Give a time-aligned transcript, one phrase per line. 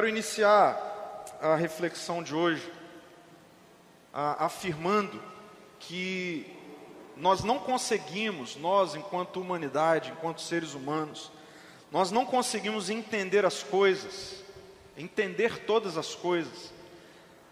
[0.00, 2.72] quero iniciar a reflexão de hoje
[4.14, 5.22] afirmando
[5.78, 6.46] que
[7.18, 11.30] nós não conseguimos, nós enquanto humanidade, enquanto seres humanos,
[11.92, 14.42] nós não conseguimos entender as coisas,
[14.96, 16.72] entender todas as coisas,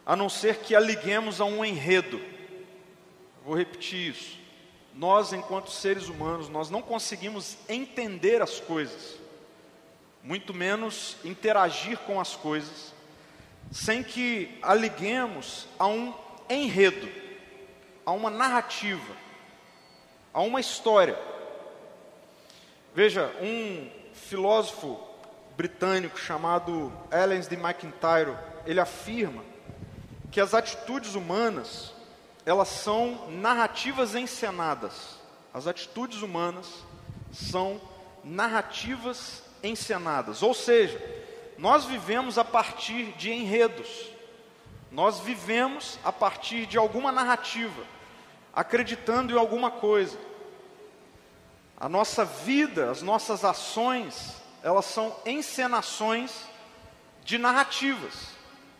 [0.06, 2.18] a não ser que a liguemos a um enredo.
[3.44, 4.38] Vou repetir isso.
[4.94, 9.17] Nós, enquanto seres humanos, nós não conseguimos entender as coisas
[10.28, 12.92] muito menos interagir com as coisas,
[13.72, 16.12] sem que a liguemos a um
[16.50, 17.08] enredo,
[18.04, 19.16] a uma narrativa,
[20.34, 21.18] a uma história.
[22.94, 25.00] Veja, um filósofo
[25.56, 29.42] britânico chamado Ellen de McIntyre, ele afirma
[30.30, 31.94] que as atitudes humanas,
[32.44, 35.18] elas são narrativas encenadas.
[35.54, 36.66] As atitudes humanas
[37.32, 37.80] são
[38.22, 40.42] narrativas encenadas.
[40.42, 41.00] Ou seja,
[41.56, 43.88] nós vivemos a partir de enredos,
[44.90, 47.82] nós vivemos a partir de alguma narrativa,
[48.54, 50.18] acreditando em alguma coisa.
[51.78, 56.32] A nossa vida, as nossas ações, elas são encenações
[57.24, 58.30] de narrativas,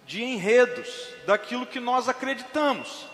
[0.07, 0.89] de enredos,
[1.27, 3.07] daquilo que nós acreditamos.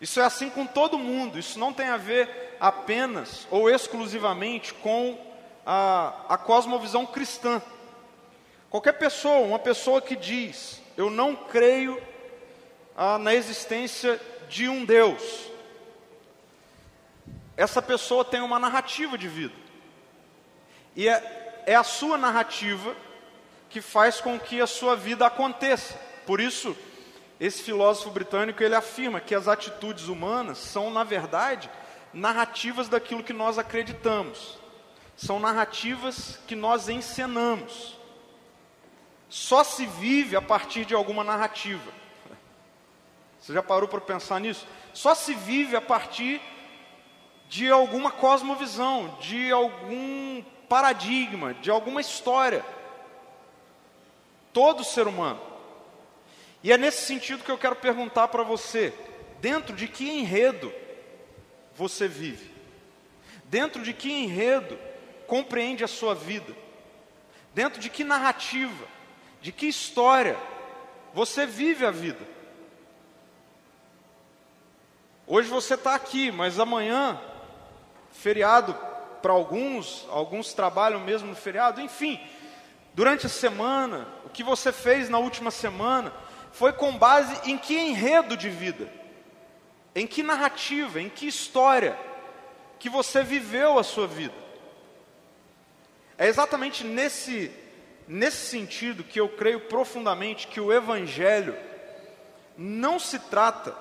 [0.00, 5.18] Isso é assim com todo mundo, isso não tem a ver apenas ou exclusivamente com
[5.66, 7.60] a, a cosmovisão cristã.
[8.70, 12.00] Qualquer pessoa, uma pessoa que diz, eu não creio
[12.96, 15.50] ah, na existência de um Deus,
[17.56, 19.54] essa pessoa tem uma narrativa de vida.
[20.94, 22.94] E é, é a sua narrativa
[23.68, 25.98] que faz com que a sua vida aconteça.
[26.26, 26.76] Por isso,
[27.40, 31.68] esse filósofo britânico ele afirma que as atitudes humanas são, na verdade,
[32.12, 34.58] narrativas daquilo que nós acreditamos
[35.16, 37.96] são narrativas que nós encenamos.
[39.28, 41.90] Só se vive a partir de alguma narrativa.
[43.40, 44.66] Você já parou para pensar nisso?
[44.92, 46.40] Só se vive a partir
[47.48, 52.64] de alguma cosmovisão, de algum paradigma, de alguma história.
[54.52, 55.40] Todo ser humano.
[56.62, 58.92] E é nesse sentido que eu quero perguntar para você:
[59.40, 60.72] dentro de que enredo
[61.74, 62.50] você vive?
[63.44, 64.76] Dentro de que enredo
[65.26, 66.54] compreende a sua vida?
[67.54, 68.86] Dentro de que narrativa,
[69.40, 70.36] de que história
[71.14, 72.36] você vive a vida?
[75.26, 77.20] Hoje você está aqui, mas amanhã,
[78.12, 78.74] feriado
[79.20, 82.20] para alguns, alguns trabalham mesmo no feriado, enfim,
[82.94, 86.12] durante a semana, o que você fez na última semana
[86.52, 88.88] foi com base em que enredo de vida,
[89.94, 91.98] em que narrativa, em que história
[92.78, 94.45] que você viveu a sua vida.
[96.18, 97.50] É exatamente nesse,
[98.08, 101.56] nesse sentido que eu creio profundamente que o Evangelho
[102.56, 103.76] não se trata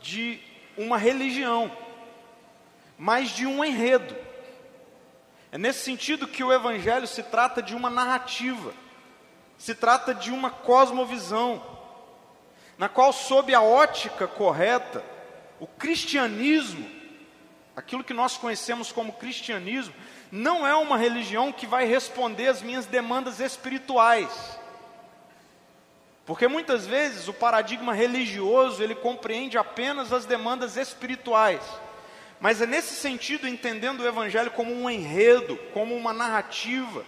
[0.00, 0.40] de
[0.76, 1.70] uma religião,
[2.96, 4.16] mas de um enredo.
[5.52, 8.72] É nesse sentido que o Evangelho se trata de uma narrativa,
[9.58, 11.62] se trata de uma cosmovisão,
[12.78, 15.04] na qual, sob a ótica correta,
[15.58, 16.88] o cristianismo,
[17.74, 19.94] aquilo que nós conhecemos como cristianismo,
[20.30, 24.58] não é uma religião que vai responder às minhas demandas espirituais.
[26.26, 31.62] Porque muitas vezes o paradigma religioso, ele compreende apenas as demandas espirituais.
[32.38, 37.04] Mas é nesse sentido, entendendo o evangelho como um enredo, como uma narrativa,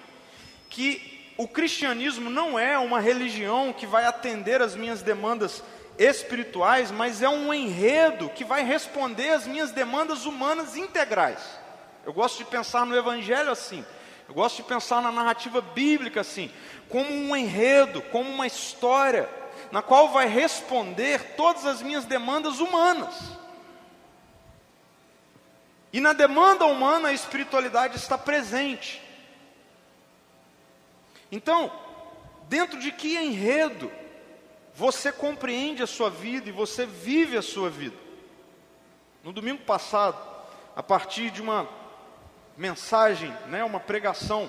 [0.70, 5.62] que o cristianismo não é uma religião que vai atender às minhas demandas
[5.98, 11.59] espirituais, mas é um enredo que vai responder às minhas demandas humanas integrais.
[12.10, 13.86] Eu gosto de pensar no Evangelho assim.
[14.26, 16.52] Eu gosto de pensar na narrativa bíblica assim,
[16.88, 19.30] como um enredo, como uma história,
[19.70, 23.14] na qual vai responder todas as minhas demandas humanas.
[25.92, 29.00] E na demanda humana a espiritualidade está presente.
[31.30, 31.70] Então,
[32.48, 33.88] dentro de que enredo
[34.74, 37.96] você compreende a sua vida e você vive a sua vida?
[39.22, 40.18] No domingo passado,
[40.74, 41.78] a partir de uma
[42.56, 44.48] mensagem, né, uma pregação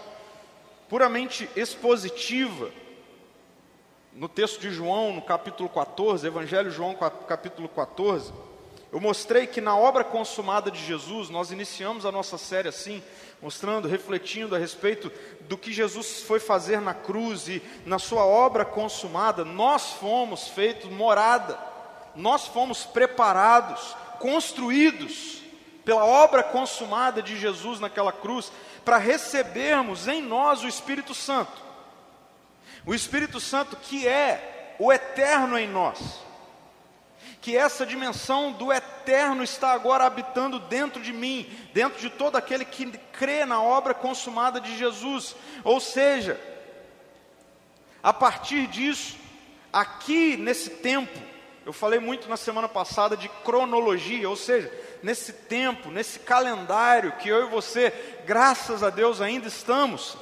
[0.89, 2.69] puramente expositiva,
[4.13, 8.33] no texto de João, no capítulo 14, Evangelho João, capítulo 14,
[8.91, 13.01] eu mostrei que na obra consumada de Jesus, nós iniciamos a nossa série assim,
[13.41, 15.09] mostrando, refletindo a respeito
[15.41, 20.91] do que Jesus foi fazer na cruz e na sua obra consumada, nós fomos feitos
[20.91, 21.57] morada,
[22.13, 25.40] nós fomos preparados, construídos
[25.83, 28.51] pela obra consumada de Jesus naquela cruz,
[28.85, 31.61] para recebermos em nós o Espírito Santo.
[32.85, 36.19] O Espírito Santo que é o eterno em nós.
[37.39, 42.65] Que essa dimensão do eterno está agora habitando dentro de mim, dentro de todo aquele
[42.65, 45.35] que crê na obra consumada de Jesus.
[45.63, 46.39] Ou seja,
[48.03, 49.17] a partir disso,
[49.71, 51.19] aqui nesse tempo,
[51.65, 54.71] eu falei muito na semana passada de cronologia, ou seja,
[55.03, 57.91] nesse tempo, nesse calendário que eu e você,
[58.25, 60.17] graças a Deus, ainda estamos.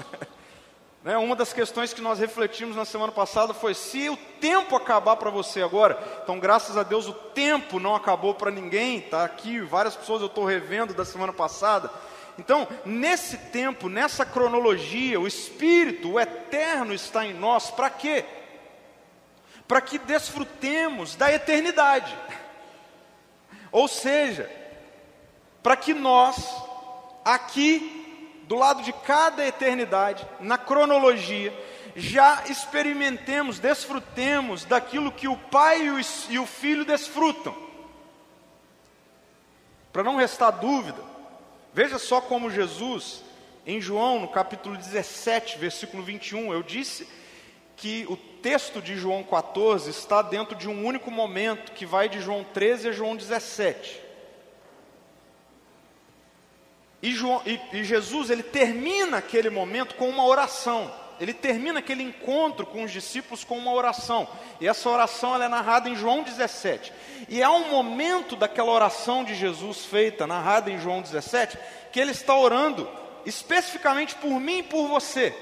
[1.04, 1.18] né?
[1.18, 5.30] Uma das questões que nós refletimos na semana passada foi: se o tempo acabar para
[5.30, 9.96] você agora, então graças a Deus o tempo não acabou para ninguém, está aqui, várias
[9.96, 11.90] pessoas eu estou revendo da semana passada.
[12.38, 18.24] Então, nesse tempo, nessa cronologia, o Espírito, o Eterno está em nós, para quê?
[19.68, 22.18] Para que desfrutemos da eternidade.
[23.74, 24.50] Ou seja,
[25.62, 26.56] para que nós,
[27.24, 31.54] aqui, do lado de cada eternidade, na cronologia,
[31.96, 35.90] já experimentemos, desfrutemos daquilo que o Pai
[36.30, 37.56] e o Filho desfrutam.
[39.92, 41.04] Para não restar dúvida,
[41.74, 43.24] veja só como Jesus,
[43.66, 47.08] em João, no capítulo 17, versículo 21, eu disse
[47.76, 52.20] que o texto de João 14 está dentro de um único momento, que vai de
[52.20, 54.09] João 13 a João 17.
[57.02, 60.92] E, João, e, e Jesus ele termina aquele momento com uma oração.
[61.20, 64.28] Ele termina aquele encontro com os discípulos com uma oração.
[64.60, 66.94] E essa oração ela é narrada em João 17.
[67.28, 71.58] E há um momento daquela oração de Jesus feita, narrada em João 17,
[71.92, 72.90] que ele está orando
[73.26, 75.36] especificamente por mim e por você.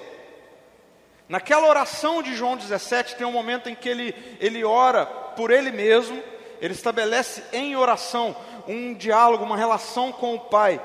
[1.30, 5.72] Naquela oração de João 17, tem um momento em que ele, ele ora por ele
[5.72, 6.24] mesmo,
[6.60, 8.36] ele estabelece em oração
[8.68, 10.82] um diálogo, uma relação com o Pai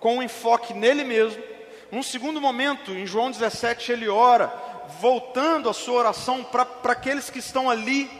[0.00, 1.42] com um enfoque nele mesmo.
[1.90, 4.52] Num segundo momento, em João 17, ele ora,
[5.00, 8.10] voltando a sua oração para aqueles que estão ali,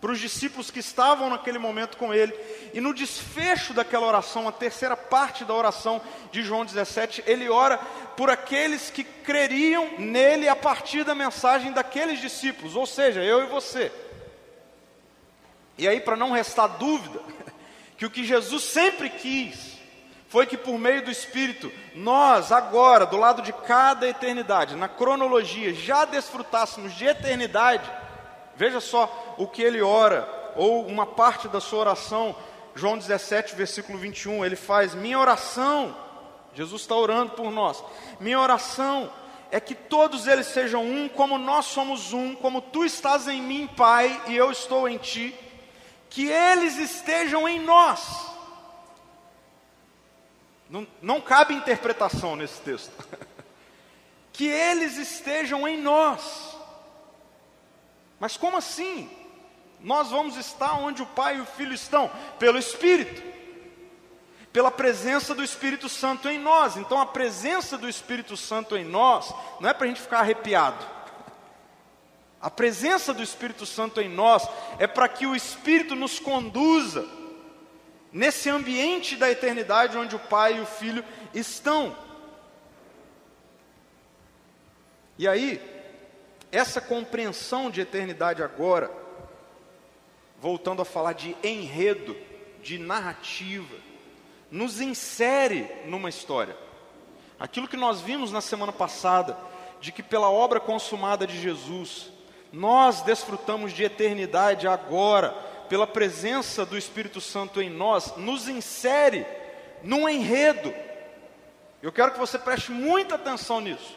[0.00, 2.32] para os discípulos que estavam naquele momento com ele.
[2.72, 6.00] E no desfecho daquela oração, a terceira parte da oração
[6.30, 7.78] de João 17, ele ora
[8.16, 13.46] por aqueles que creriam nele a partir da mensagem daqueles discípulos, ou seja, eu e
[13.46, 13.92] você.
[15.76, 17.20] E aí, para não restar dúvida,
[17.96, 19.77] que o que Jesus sempre quis
[20.28, 25.72] foi que por meio do Espírito, nós agora, do lado de cada eternidade, na cronologia,
[25.72, 27.90] já desfrutássemos de eternidade.
[28.54, 32.36] Veja só o que ele ora, ou uma parte da sua oração,
[32.74, 35.96] João 17, versículo 21, ele faz: Minha oração,
[36.54, 37.82] Jesus está orando por nós,
[38.20, 39.10] minha oração
[39.50, 43.66] é que todos eles sejam um, como nós somos um, como tu estás em mim,
[43.66, 45.34] Pai, e eu estou em ti,
[46.10, 48.27] que eles estejam em nós
[50.68, 52.92] não, não cabe interpretação nesse texto.
[54.32, 56.56] que eles estejam em nós.
[58.20, 59.10] Mas como assim?
[59.80, 62.10] Nós vamos estar onde o Pai e o Filho estão?
[62.38, 63.22] Pelo Espírito.
[64.52, 66.76] Pela presença do Espírito Santo em nós.
[66.76, 70.84] Então a presença do Espírito Santo em nós não é para a gente ficar arrepiado.
[72.40, 74.48] A presença do Espírito Santo em nós
[74.78, 77.17] é para que o Espírito nos conduza
[78.12, 81.96] nesse ambiente da eternidade onde o Pai e o Filho estão.
[85.18, 85.60] E aí,
[86.50, 88.90] essa compreensão de eternidade agora,
[90.40, 92.16] voltando a falar de enredo,
[92.62, 93.76] de narrativa,
[94.50, 96.56] nos insere numa história.
[97.38, 99.36] Aquilo que nós vimos na semana passada,
[99.80, 102.10] de que pela obra consumada de Jesus,
[102.52, 105.34] nós desfrutamos de eternidade agora,
[105.68, 109.26] pela presença do Espírito Santo em nós, nos insere
[109.82, 110.74] num enredo.
[111.82, 113.96] Eu quero que você preste muita atenção nisso.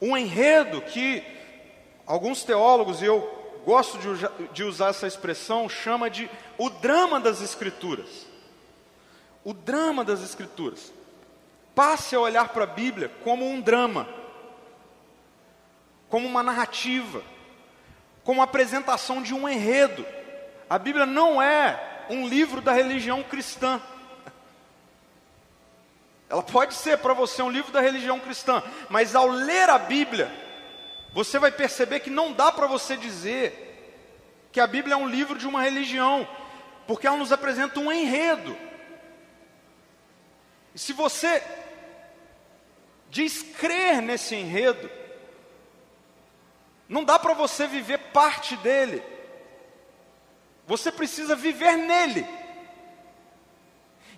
[0.00, 1.22] Um enredo que
[2.06, 7.42] alguns teólogos, e eu gosto de, de usar essa expressão, chama de o drama das
[7.42, 8.26] Escrituras.
[9.44, 10.92] O drama das Escrituras.
[11.74, 14.08] Passe a olhar para a Bíblia como um drama,
[16.08, 17.22] como uma narrativa
[18.30, 20.06] como apresentação de um enredo.
[20.68, 23.82] A Bíblia não é um livro da religião cristã.
[26.28, 30.30] Ela pode ser para você um livro da religião cristã, mas ao ler a Bíblia,
[31.12, 35.36] você vai perceber que não dá para você dizer que a Bíblia é um livro
[35.36, 36.28] de uma religião,
[36.86, 38.56] porque ela nos apresenta um enredo.
[40.72, 41.42] E se você
[43.10, 44.88] diz crer nesse enredo,
[46.90, 49.00] não dá para você viver parte dele.
[50.66, 52.26] Você precisa viver nele.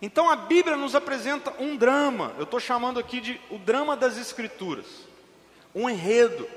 [0.00, 2.35] Então a Bíblia nos apresenta um drama.
[2.38, 4.87] Eu estou chamando aqui de o drama das Escrituras.
[5.75, 6.49] um enredo.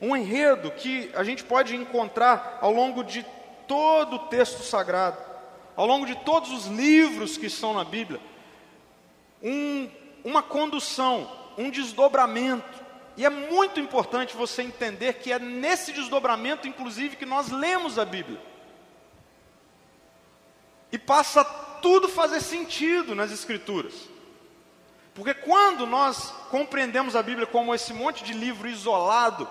[0.00, 3.24] Um enredo que a gente pode encontrar ao longo de
[3.68, 5.18] todo o texto sagrado,
[5.76, 8.20] ao longo de todos os livros que estão na Bíblia.
[9.42, 9.90] Um,
[10.24, 12.83] uma condução, um desdobramento.
[13.16, 18.04] E é muito importante você entender que é nesse desdobramento, inclusive, que nós lemos a
[18.04, 18.40] Bíblia.
[20.90, 23.94] E passa tudo fazer sentido nas Escrituras.
[25.14, 29.48] Porque quando nós compreendemos a Bíblia como esse monte de livro isolado,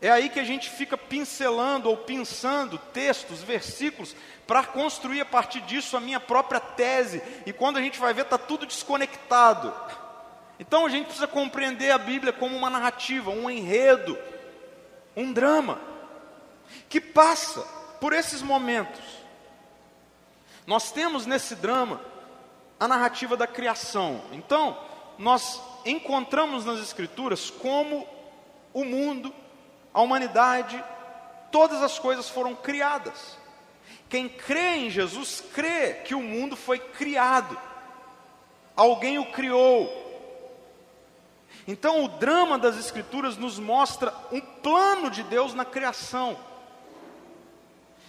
[0.00, 4.14] é aí que a gente fica pincelando ou pensando textos, versículos,
[4.46, 7.20] para construir a partir disso a minha própria tese.
[7.44, 9.74] E quando a gente vai ver, está tudo desconectado.
[10.58, 14.16] Então a gente precisa compreender a Bíblia como uma narrativa, um enredo,
[15.14, 15.80] um drama,
[16.88, 17.60] que passa
[18.00, 19.04] por esses momentos.
[20.66, 22.00] Nós temos nesse drama
[22.78, 24.22] a narrativa da criação.
[24.32, 24.76] Então,
[25.18, 28.06] nós encontramos nas Escrituras como
[28.74, 29.32] o mundo,
[29.94, 30.82] a humanidade,
[31.50, 33.38] todas as coisas foram criadas.
[34.08, 37.58] Quem crê em Jesus crê que o mundo foi criado,
[38.76, 40.05] alguém o criou,
[41.66, 46.38] então, o drama das Escrituras nos mostra um plano de Deus na criação.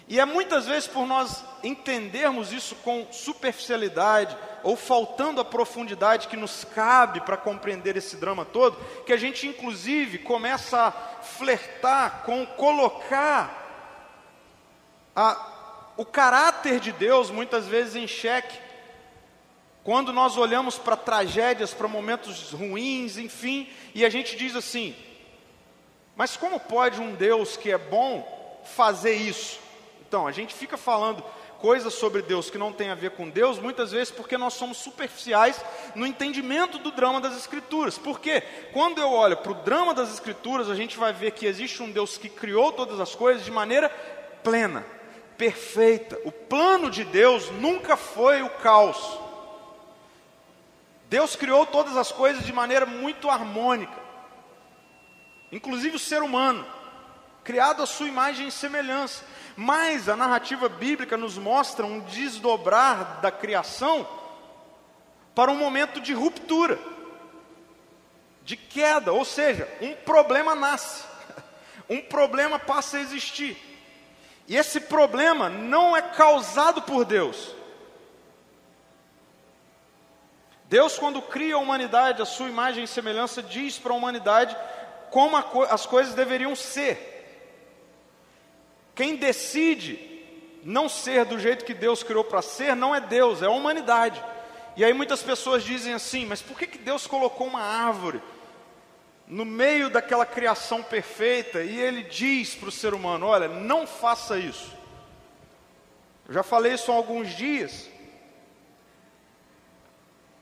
[0.08, 6.38] E é muitas vezes por nós entendermos isso com superficialidade, ou faltando a profundidade que
[6.38, 12.46] nos cabe para compreender esse drama todo, que a gente inclusive começa a flertar com
[12.46, 13.66] colocar
[15.16, 18.67] a, o caráter de Deus muitas vezes em xeque.
[19.88, 24.94] Quando nós olhamos para tragédias, para momentos ruins, enfim, e a gente diz assim:
[26.14, 29.62] mas como pode um Deus que é bom fazer isso?
[30.06, 31.24] Então, a gente fica falando
[31.60, 34.76] coisas sobre Deus que não tem a ver com Deus, muitas vezes porque nós somos
[34.76, 35.64] superficiais
[35.96, 37.98] no entendimento do drama das Escrituras.
[37.98, 38.42] Porque
[38.74, 41.90] quando eu olho para o drama das Escrituras, a gente vai ver que existe um
[41.90, 43.88] Deus que criou todas as coisas de maneira
[44.44, 44.86] plena,
[45.38, 46.20] perfeita.
[46.26, 49.27] O plano de Deus nunca foi o caos.
[51.10, 53.98] Deus criou todas as coisas de maneira muito harmônica,
[55.52, 56.66] inclusive o ser humano,
[57.44, 59.24] criado à sua imagem e semelhança.
[59.56, 64.08] Mas a narrativa bíblica nos mostra um desdobrar da criação
[65.34, 66.78] para um momento de ruptura,
[68.44, 71.04] de queda, ou seja, um problema nasce,
[71.90, 73.58] um problema passa a existir.
[74.48, 77.56] E esse problema não é causado por Deus,
[80.70, 84.56] Deus, quando cria a humanidade, a sua imagem e semelhança, diz para a humanidade
[85.10, 87.16] como co as coisas deveriam ser.
[88.94, 90.00] Quem decide
[90.64, 94.22] não ser do jeito que Deus criou para ser, não é Deus, é a humanidade.
[94.76, 98.22] E aí muitas pessoas dizem assim: mas por que, que Deus colocou uma árvore
[99.26, 104.38] no meio daquela criação perfeita e Ele diz para o ser humano: olha, não faça
[104.38, 104.76] isso.
[106.28, 107.90] Eu já falei isso há alguns dias.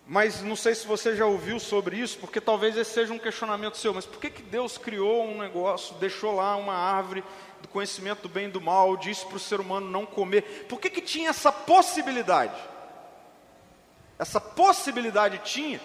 [0.08, 3.78] Mas não sei se você já ouviu sobre isso, porque talvez esse seja um questionamento
[3.78, 3.94] seu.
[3.94, 7.24] Mas por que, que Deus criou um negócio, deixou lá uma árvore
[7.62, 10.66] do conhecimento do bem e do mal, disse para o ser humano não comer?
[10.70, 12.56] Por que, que tinha essa possibilidade?
[14.20, 15.82] Essa possibilidade tinha,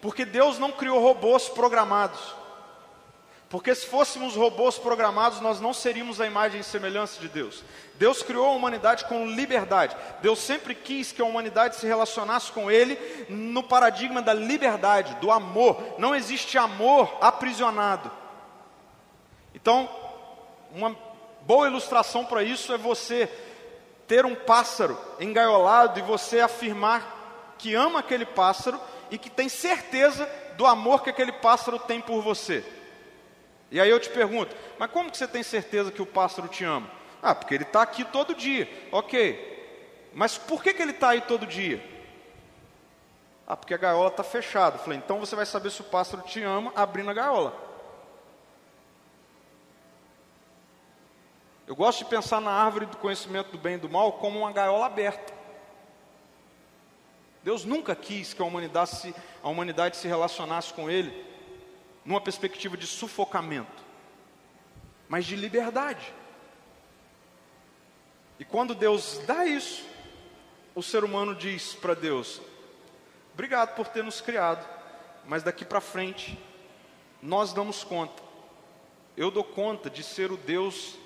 [0.00, 2.20] porque Deus não criou robôs programados.
[3.54, 7.62] Porque se fôssemos robôs programados, nós não seríamos a imagem e semelhança de Deus.
[7.94, 9.96] Deus criou a humanidade com liberdade.
[10.20, 15.30] Deus sempre quis que a humanidade se relacionasse com Ele no paradigma da liberdade, do
[15.30, 15.80] amor.
[15.98, 18.10] Não existe amor aprisionado.
[19.54, 19.88] Então,
[20.72, 20.96] uma
[21.42, 23.30] boa ilustração para isso é você
[24.08, 28.80] ter um pássaro engaiolado e você afirmar que ama aquele pássaro
[29.12, 32.64] e que tem certeza do amor que aquele pássaro tem por você.
[33.74, 36.62] E aí eu te pergunto, mas como que você tem certeza que o pássaro te
[36.62, 36.88] ama?
[37.20, 38.68] Ah, porque ele está aqui todo dia.
[38.92, 40.12] Ok.
[40.14, 41.84] Mas por que, que ele está aí todo dia?
[43.44, 44.78] Ah, porque a gaiola está fechada.
[44.78, 47.52] Falei, então você vai saber se o pássaro te ama abrindo a gaiola.
[51.66, 54.52] Eu gosto de pensar na árvore do conhecimento do bem e do mal como uma
[54.52, 55.32] gaiola aberta.
[57.42, 59.12] Deus nunca quis que a humanidade se,
[59.42, 61.33] a humanidade se relacionasse com Ele
[62.04, 63.82] numa perspectiva de sufocamento,
[65.08, 66.12] mas de liberdade.
[68.38, 69.84] E quando Deus dá isso,
[70.74, 72.40] o ser humano diz para Deus:
[73.32, 74.66] Obrigado por ter nos criado,
[75.26, 76.38] mas daqui para frente
[77.22, 78.22] nós damos conta.
[79.16, 80.96] Eu dou conta de ser o Deus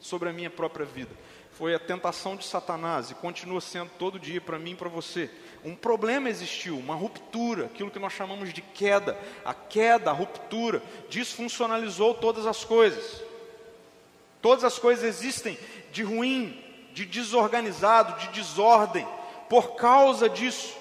[0.00, 1.16] sobre a minha própria vida.
[1.52, 5.30] foi a tentação de Satanás e continua sendo todo dia para mim e para você.
[5.64, 9.18] Um problema existiu, uma ruptura, aquilo que nós chamamos de queda.
[9.42, 13.22] A queda, a ruptura, disfuncionalizou todas as coisas.
[14.42, 15.58] Todas as coisas existem
[15.90, 19.08] de ruim, de desorganizado, de desordem,
[19.48, 20.76] por causa disso.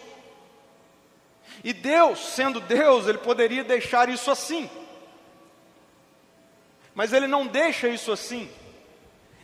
[1.63, 4.69] E Deus, sendo Deus, Ele poderia deixar isso assim.
[6.93, 8.49] Mas Ele não deixa isso assim.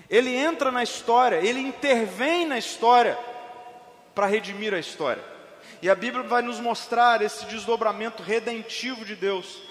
[0.10, 3.18] Ele entra na história, Ele intervém na história
[4.14, 5.29] para redimir a história.
[5.82, 9.62] E a Bíblia vai nos mostrar esse desdobramento redentivo de Deus.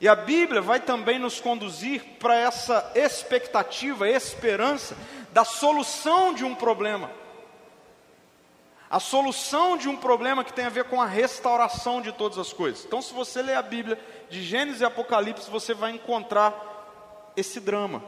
[0.00, 4.96] E a Bíblia vai também nos conduzir para essa expectativa, esperança
[5.30, 7.10] da solução de um problema.
[8.88, 12.52] A solução de um problema que tem a ver com a restauração de todas as
[12.52, 12.84] coisas.
[12.84, 18.02] Então, se você ler a Bíblia de Gênesis e Apocalipse, você vai encontrar esse drama: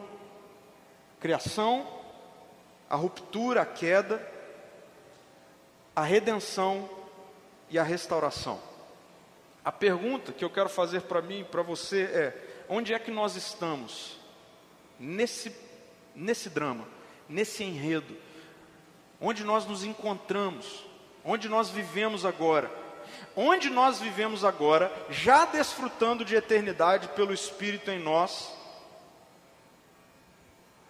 [1.21, 1.87] criação,
[2.89, 4.32] a ruptura, a queda,
[5.95, 6.89] a redenção
[7.71, 8.61] e a restauração.
[9.65, 13.11] A pergunta que eu quero fazer para mim e para você é: onde é que
[13.11, 14.19] nós estamos
[14.99, 15.55] nesse,
[16.15, 16.87] nesse drama,
[17.29, 18.17] nesse enredo?
[19.21, 20.85] Onde nós nos encontramos?
[21.25, 22.71] Onde nós vivemos agora?
[23.37, 28.53] Onde nós vivemos agora, já desfrutando de eternidade pelo Espírito em nós?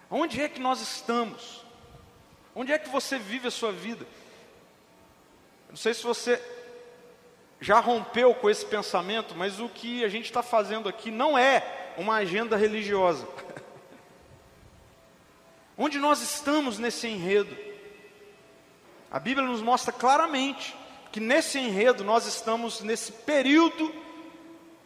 [0.09, 1.63] Onde é que nós estamos?
[2.55, 4.05] Onde é que você vive a sua vida?
[5.73, 6.39] Não sei se você
[7.59, 11.93] já rompeu com esse pensamento, mas o que a gente está fazendo aqui não é
[11.97, 13.27] uma agenda religiosa.
[15.75, 17.57] Onde nós estamos nesse enredo?
[19.09, 20.75] A Bíblia nos mostra claramente
[21.11, 23.91] que nesse enredo nós estamos nesse período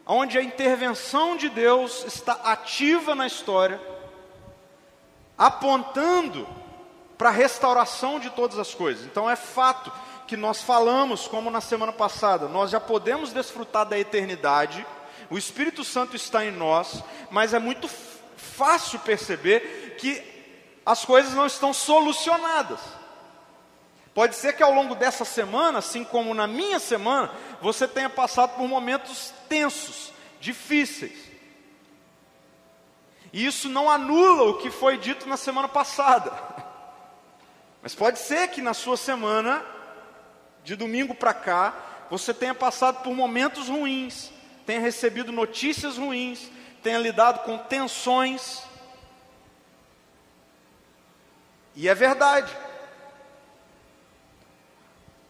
[0.06, 3.78] onde a intervenção de Deus está ativa na história,
[5.36, 6.48] apontando
[7.18, 9.04] para a restauração de todas as coisas.
[9.04, 9.92] Então é fato
[10.28, 14.86] que nós falamos, como na semana passada, nós já podemos desfrutar da eternidade,
[15.30, 17.88] o Espírito Santo está em nós, mas é muito
[18.36, 20.22] fácil perceber que
[20.84, 22.78] as coisas não estão solucionadas.
[24.14, 27.30] Pode ser que ao longo dessa semana, assim como na minha semana,
[27.62, 31.18] você tenha passado por momentos tensos, difíceis.
[33.32, 36.32] E isso não anula o que foi dito na semana passada.
[37.82, 39.64] Mas pode ser que na sua semana,
[40.68, 41.74] de domingo para cá,
[42.10, 44.30] você tenha passado por momentos ruins,
[44.66, 46.50] tenha recebido notícias ruins,
[46.82, 48.62] tenha lidado com tensões.
[51.74, 52.54] E é verdade.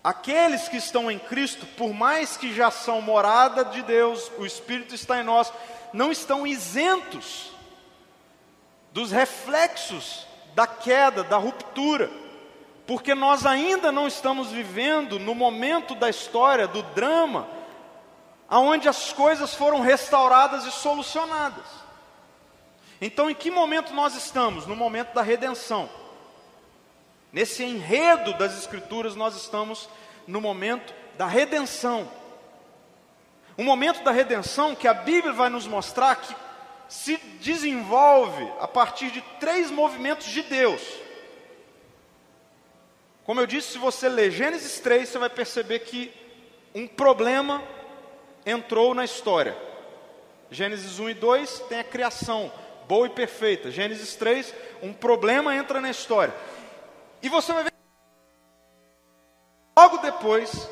[0.03, 4.93] Aqueles que estão em Cristo, por mais que já são morada de Deus, o Espírito
[4.93, 5.53] está em nós,
[5.93, 7.53] não estão isentos
[8.93, 12.11] dos reflexos da queda, da ruptura
[12.89, 17.47] porque nós ainda não estamos vivendo no momento da história, do drama,
[18.49, 21.67] aonde as coisas foram restauradas e solucionadas.
[22.99, 24.67] Então, em que momento nós estamos?
[24.67, 25.87] No momento da redenção.
[27.31, 29.87] Nesse enredo das Escrituras, nós estamos
[30.27, 32.11] no momento da redenção.
[33.59, 36.35] O momento da redenção que a Bíblia vai nos mostrar que
[36.89, 40.81] se desenvolve a partir de três movimentos de Deus.
[43.29, 46.11] Como eu disse, se você ler Gênesis 3, você vai perceber que
[46.75, 47.63] um problema
[48.47, 49.55] entrou na história.
[50.51, 52.51] Gênesis 1 e 2 tem a criação
[52.87, 53.71] boa e perfeita.
[53.71, 56.35] Gênesis 3, um problema entra na história.
[57.21, 57.73] E você vai ver
[59.79, 60.67] logo depois,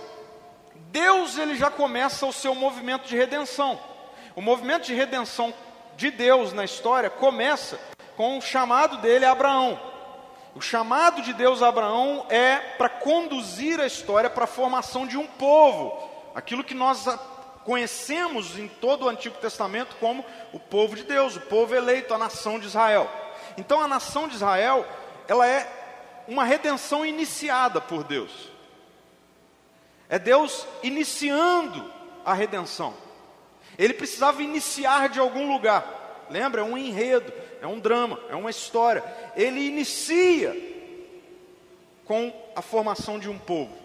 [0.90, 3.78] Deus ele já começa o seu movimento de redenção.
[4.34, 5.52] O movimento de redenção
[5.94, 7.78] de Deus na história começa
[8.16, 9.95] com o chamado dele a Abraão.
[10.56, 15.18] O chamado de Deus a Abraão é para conduzir a história para a formação de
[15.18, 17.04] um povo, aquilo que nós
[17.62, 22.18] conhecemos em todo o Antigo Testamento como o povo de Deus, o povo eleito, a
[22.18, 23.06] nação de Israel.
[23.58, 24.86] Então a nação de Israel,
[25.28, 25.70] ela é
[26.26, 28.50] uma redenção iniciada por Deus.
[30.08, 31.92] É Deus iniciando
[32.24, 32.94] a redenção.
[33.76, 36.24] Ele precisava iniciar de algum lugar.
[36.30, 36.62] Lembra?
[36.62, 37.30] É um enredo
[37.66, 39.02] é um drama, é uma história.
[39.34, 40.54] Ele inicia
[42.04, 43.76] com a formação de um povo.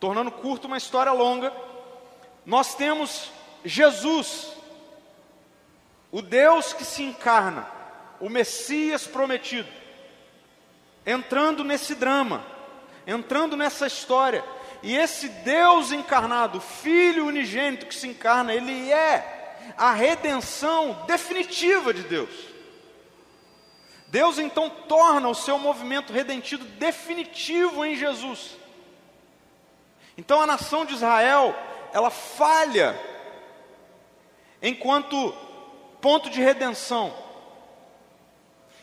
[0.00, 1.52] Tornando curto uma história longa,
[2.44, 3.30] nós temos
[3.64, 4.52] Jesus,
[6.10, 7.70] o Deus que se encarna,
[8.18, 9.68] o Messias prometido,
[11.06, 12.44] entrando nesse drama,
[13.06, 14.44] entrando nessa história.
[14.82, 19.39] E esse Deus encarnado, Filho unigênito que se encarna, ele é
[19.76, 22.30] a redenção definitiva de Deus.
[24.08, 28.56] Deus então torna o seu movimento redentivo definitivo em Jesus.
[30.18, 31.54] Então a nação de Israel,
[31.92, 32.98] ela falha
[34.60, 35.32] enquanto
[36.00, 37.14] ponto de redenção.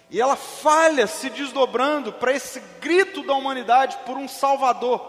[0.09, 5.05] E ela falha se desdobrando para esse grito da humanidade por um Salvador,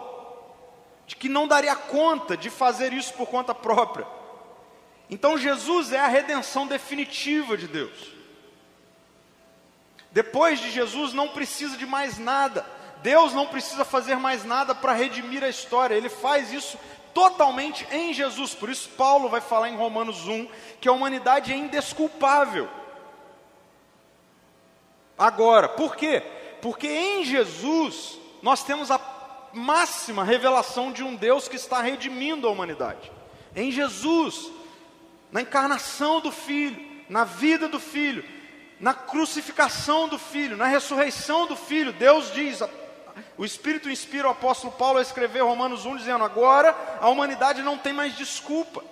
[1.06, 4.06] de que não daria conta de fazer isso por conta própria.
[5.10, 8.18] Então Jesus é a redenção definitiva de Deus.
[10.10, 12.66] Depois de Jesus não precisa de mais nada.
[13.02, 15.94] Deus não precisa fazer mais nada para redimir a história.
[15.94, 16.78] Ele faz isso
[17.14, 18.54] totalmente em Jesus.
[18.54, 20.48] Por isso Paulo vai falar em Romanos 1
[20.80, 22.68] que a humanidade é indesculpável.
[25.16, 26.22] Agora, por quê?
[26.62, 29.00] Porque em Jesus nós temos a
[29.52, 33.10] máxima revelação de um Deus que está redimindo a humanidade.
[33.54, 34.50] Em Jesus,
[35.30, 38.24] na encarnação do Filho, na vida do Filho,
[38.80, 42.60] na crucificação do Filho, na ressurreição do Filho, Deus diz,
[43.36, 47.78] o Espírito inspira o apóstolo Paulo a escrever Romanos 1, dizendo: agora a humanidade não
[47.78, 48.84] tem mais desculpa,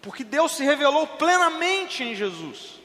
[0.00, 2.80] porque Deus se revelou plenamente em Jesus.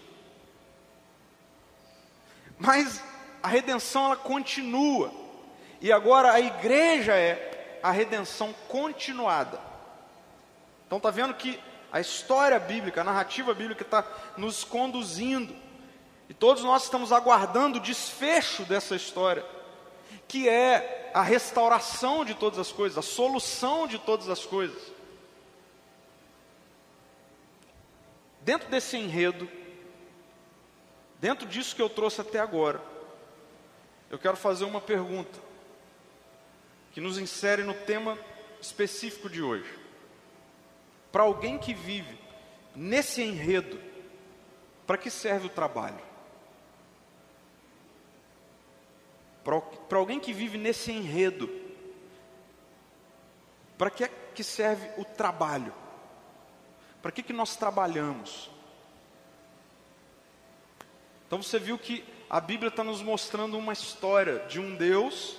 [2.57, 3.03] Mas
[3.41, 5.11] a redenção ela continua.
[5.79, 9.59] E agora a igreja é a redenção continuada.
[10.85, 11.59] Então está vendo que
[11.91, 14.05] a história bíblica, a narrativa bíblica está
[14.37, 15.55] nos conduzindo.
[16.29, 19.45] E todos nós estamos aguardando o desfecho dessa história,
[20.27, 24.81] que é a restauração de todas as coisas, a solução de todas as coisas.
[28.41, 29.49] Dentro desse enredo,
[31.21, 32.81] Dentro disso que eu trouxe até agora,
[34.09, 35.39] eu quero fazer uma pergunta
[36.91, 38.17] que nos insere no tema
[38.59, 39.80] específico de hoje.
[41.11, 42.17] Para alguém que vive
[42.75, 43.79] nesse enredo,
[44.87, 45.99] para que serve o trabalho?
[49.43, 51.49] Para alguém que vive nesse enredo,
[53.77, 55.73] para que, que serve o trabalho?
[57.01, 58.49] Para que, que nós trabalhamos?
[61.25, 65.37] Então você viu que a Bíblia está nos mostrando uma história de um Deus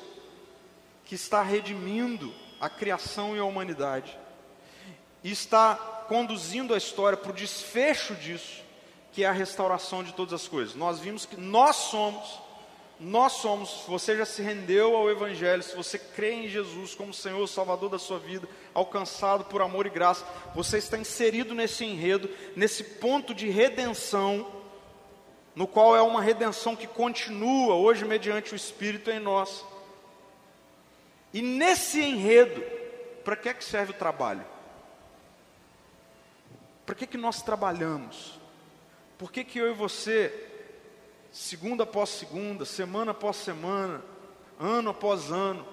[1.04, 4.18] que está redimindo a criação e a humanidade,
[5.22, 5.74] e está
[6.08, 8.62] conduzindo a história para o desfecho disso,
[9.12, 10.74] que é a restauração de todas as coisas.
[10.74, 12.40] Nós vimos que nós somos,
[12.98, 17.46] nós somos, você já se rendeu ao Evangelho, se você crê em Jesus como Senhor,
[17.46, 22.84] Salvador da sua vida, alcançado por amor e graça, você está inserido nesse enredo, nesse
[22.84, 24.62] ponto de redenção
[25.54, 29.64] no qual é uma redenção que continua hoje mediante o Espírito em nós.
[31.32, 32.62] E nesse enredo,
[33.24, 34.44] para que é que serve o trabalho?
[36.84, 38.38] Para que, que nós trabalhamos?
[39.18, 40.32] Por que, que eu e você,
[41.30, 44.02] segunda após segunda, semana após semana,
[44.58, 45.66] ano após ano,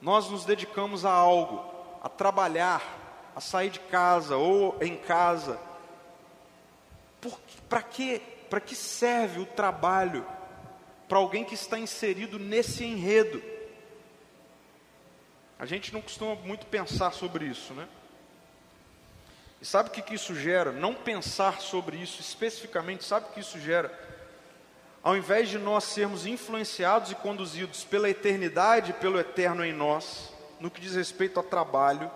[0.00, 1.64] nós nos dedicamos a algo,
[2.02, 2.82] a trabalhar,
[3.36, 5.60] a sair de casa ou em casa?
[7.68, 8.20] Para que
[8.52, 10.26] para que serve o trabalho
[11.08, 13.42] para alguém que está inserido nesse enredo?
[15.58, 17.88] A gente não costuma muito pensar sobre isso, né?
[19.62, 20.72] E sabe o que, que isso gera?
[20.72, 23.96] Não pensar sobre isso especificamente, sabe o que isso gera?
[25.00, 30.68] Ao invés de nós sermos influenciados e conduzidos pela eternidade, pelo eterno em nós, no
[30.68, 32.10] que diz respeito ao trabalho,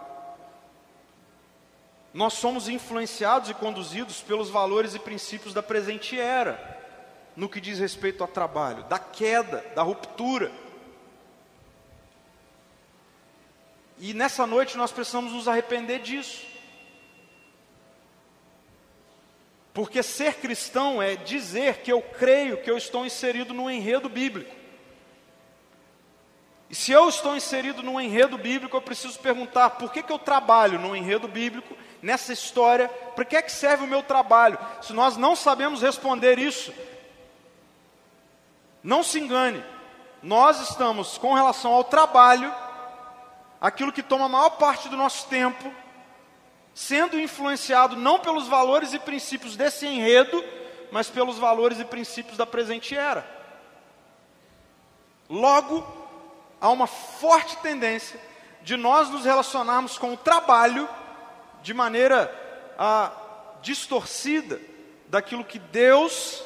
[2.12, 6.76] nós somos influenciados e conduzidos pelos valores e princípios da presente era,
[7.36, 10.50] no que diz respeito ao trabalho, da queda, da ruptura.
[13.98, 16.55] E nessa noite nós precisamos nos arrepender disso.
[19.76, 24.50] Porque ser cristão é dizer que eu creio que eu estou inserido no enredo bíblico.
[26.70, 30.18] E se eu estou inserido no enredo bíblico, eu preciso perguntar por que, que eu
[30.18, 34.58] trabalho no enredo bíblico nessa história, para que é que serve o meu trabalho?
[34.80, 36.72] Se nós não sabemos responder isso,
[38.82, 39.62] não se engane,
[40.22, 42.50] nós estamos com relação ao trabalho,
[43.60, 45.70] aquilo que toma a maior parte do nosso tempo,
[46.76, 50.44] sendo influenciado não pelos valores e princípios desse enredo,
[50.92, 53.26] mas pelos valores e princípios da presente era.
[55.26, 55.86] Logo,
[56.60, 58.20] há uma forte tendência
[58.60, 60.86] de nós nos relacionarmos com o trabalho
[61.62, 62.30] de maneira
[62.78, 63.10] a,
[63.62, 64.60] distorcida
[65.08, 66.44] daquilo que Deus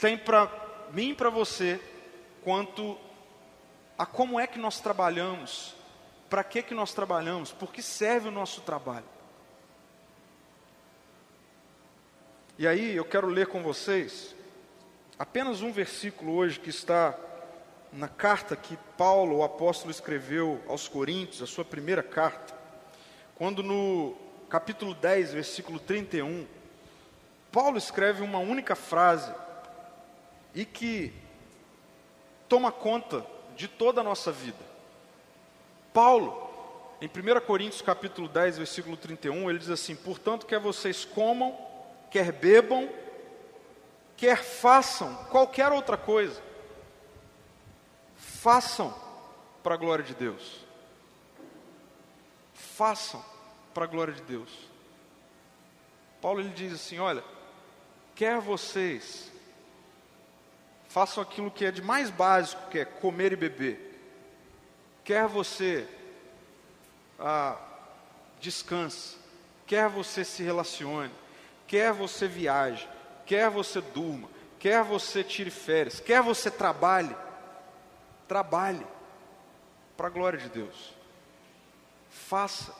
[0.00, 0.48] tem para
[0.92, 1.80] mim e para você,
[2.44, 2.96] quanto
[3.98, 5.74] a como é que nós trabalhamos,
[6.32, 9.04] para que, que nós trabalhamos, por que serve o nosso trabalho.
[12.58, 14.34] E aí eu quero ler com vocês
[15.18, 17.14] apenas um versículo hoje que está
[17.92, 22.54] na carta que Paulo, o apóstolo, escreveu aos Coríntios, a sua primeira carta,
[23.34, 24.16] quando no
[24.48, 26.46] capítulo 10, versículo 31,
[27.52, 29.34] Paulo escreve uma única frase
[30.54, 31.12] e que
[32.48, 33.22] toma conta
[33.54, 34.71] de toda a nossa vida.
[35.92, 36.50] Paulo,
[37.00, 41.56] em 1 Coríntios capítulo 10, versículo 31, ele diz assim: "Portanto, quer vocês comam,
[42.10, 42.88] quer bebam,
[44.16, 46.40] quer façam qualquer outra coisa,
[48.16, 48.94] façam
[49.62, 50.64] para a glória de Deus.
[52.54, 53.24] Façam
[53.72, 54.50] para a glória de Deus.
[56.20, 57.24] Paulo ele diz assim: olha,
[58.14, 59.30] quer vocês
[60.88, 63.91] façam aquilo que é de mais básico, que é comer e beber,
[65.04, 65.88] quer você
[67.18, 67.58] ah,
[68.40, 69.16] descanse,
[69.66, 71.12] quer você se relacione,
[71.66, 72.88] quer você viaje,
[73.24, 77.16] quer você durma, quer você tire férias, quer você trabalhe,
[78.26, 78.86] trabalhe
[79.96, 80.94] para a glória de Deus.
[82.10, 82.74] Faça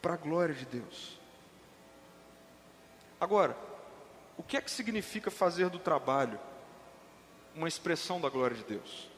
[0.00, 1.18] para a glória de Deus.
[3.20, 3.56] Agora,
[4.36, 6.40] o que é que significa fazer do trabalho
[7.54, 9.11] uma expressão da glória de Deus?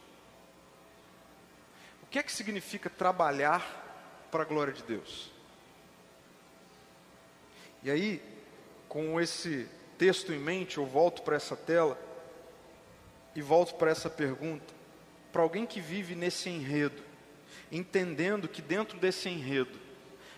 [2.15, 5.33] Que é que significa trabalhar para a glória de Deus.
[7.83, 8.23] E aí,
[8.89, 12.01] com esse texto em mente, eu volto para essa tela
[13.35, 14.73] e volto para essa pergunta.
[15.33, 17.03] Para alguém que vive nesse enredo,
[17.73, 19.77] entendendo que dentro desse enredo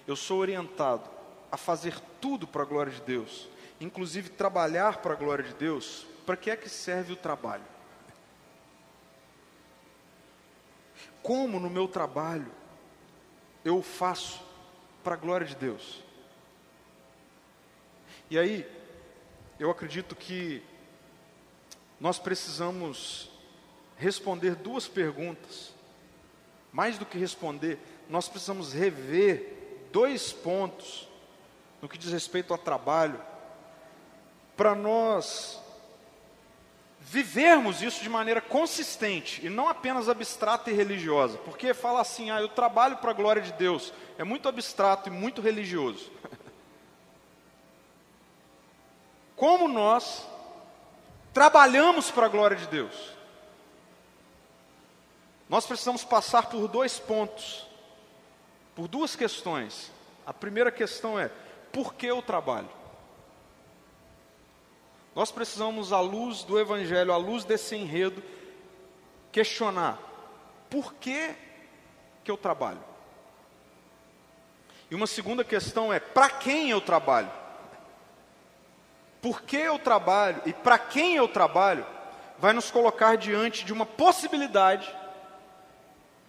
[0.07, 1.11] eu sou orientado
[1.53, 6.07] a fazer tudo para a glória de Deus, inclusive trabalhar para a glória de Deus,
[6.25, 7.76] para que é que serve o trabalho?
[11.27, 12.53] Como no meu trabalho
[13.65, 14.41] eu faço
[15.03, 16.01] para a glória de Deus.
[18.31, 18.65] E aí,
[19.59, 20.63] eu acredito que
[21.99, 23.29] nós precisamos
[23.97, 25.75] responder duas perguntas.
[26.73, 27.77] Mais do que responder,
[28.09, 31.09] nós precisamos rever dois pontos
[31.83, 33.21] no que diz respeito ao trabalho,
[34.57, 35.61] para nós
[37.09, 42.41] vivermos isso de maneira consistente e não apenas abstrata e religiosa, porque fala assim, ah,
[42.41, 46.11] eu trabalho para a glória de Deus, é muito abstrato e muito religioso.
[49.37, 50.27] Como nós
[51.33, 53.13] trabalhamos para a glória de Deus?
[55.49, 57.69] Nós precisamos passar por dois pontos,
[58.75, 59.93] por duas questões.
[60.27, 61.31] A primeira questão é:
[61.71, 62.69] por que eu trabalho?
[65.17, 68.23] Nós precisamos, à luz do Evangelho, à luz desse enredo,
[69.33, 69.99] questionar:
[70.69, 71.35] por que,
[72.23, 72.85] que eu trabalho?
[74.91, 77.31] E uma segunda questão é: para quem eu trabalho?
[79.23, 81.87] Por que eu trabalho e para quem eu trabalho
[82.39, 84.95] vai nos colocar diante de uma possibilidade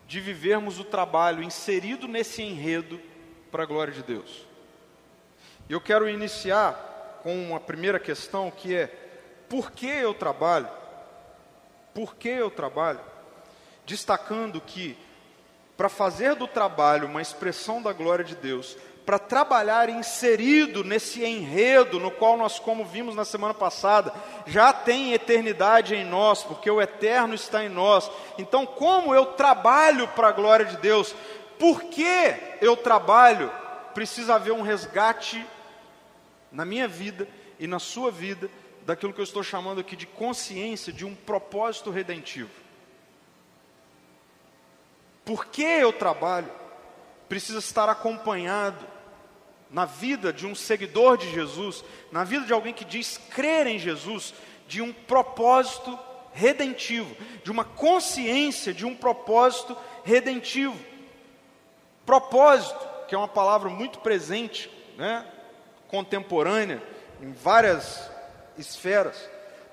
[0.07, 2.99] de vivermos o trabalho inserido nesse enredo
[3.51, 4.47] para a glória de Deus.
[5.69, 6.96] Eu quero iniciar
[7.27, 8.87] com uma primeira questão que é:
[9.49, 10.69] por que eu trabalho?
[11.93, 13.01] Por que eu trabalho?
[13.85, 14.97] Destacando que
[15.75, 21.99] para fazer do trabalho uma expressão da glória de Deus, para trabalhar inserido nesse enredo
[21.99, 24.13] no qual nós, como vimos na semana passada,
[24.45, 28.09] já tem eternidade em nós, porque o eterno está em nós.
[28.37, 31.13] Então, como eu trabalho para a glória de Deus?
[31.59, 33.51] Por que eu trabalho?
[33.93, 35.45] Precisa haver um resgate
[36.51, 37.27] na minha vida
[37.59, 38.49] e na sua vida
[38.85, 42.49] daquilo que eu estou chamando aqui de consciência de um propósito redentivo.
[45.25, 46.49] Por que eu trabalho?
[47.27, 48.87] Precisa estar acompanhado
[49.69, 53.77] na vida de um seguidor de Jesus, na vida de alguém que diz crer em
[53.77, 54.33] Jesus,
[54.69, 55.99] de um propósito
[56.31, 60.79] redentivo, de uma consciência de um propósito redentivo.
[62.05, 62.79] Propósito,
[63.09, 65.25] que é uma palavra muito presente, né?
[65.87, 66.81] Contemporânea,
[67.21, 68.09] em várias
[68.57, 69.17] esferas.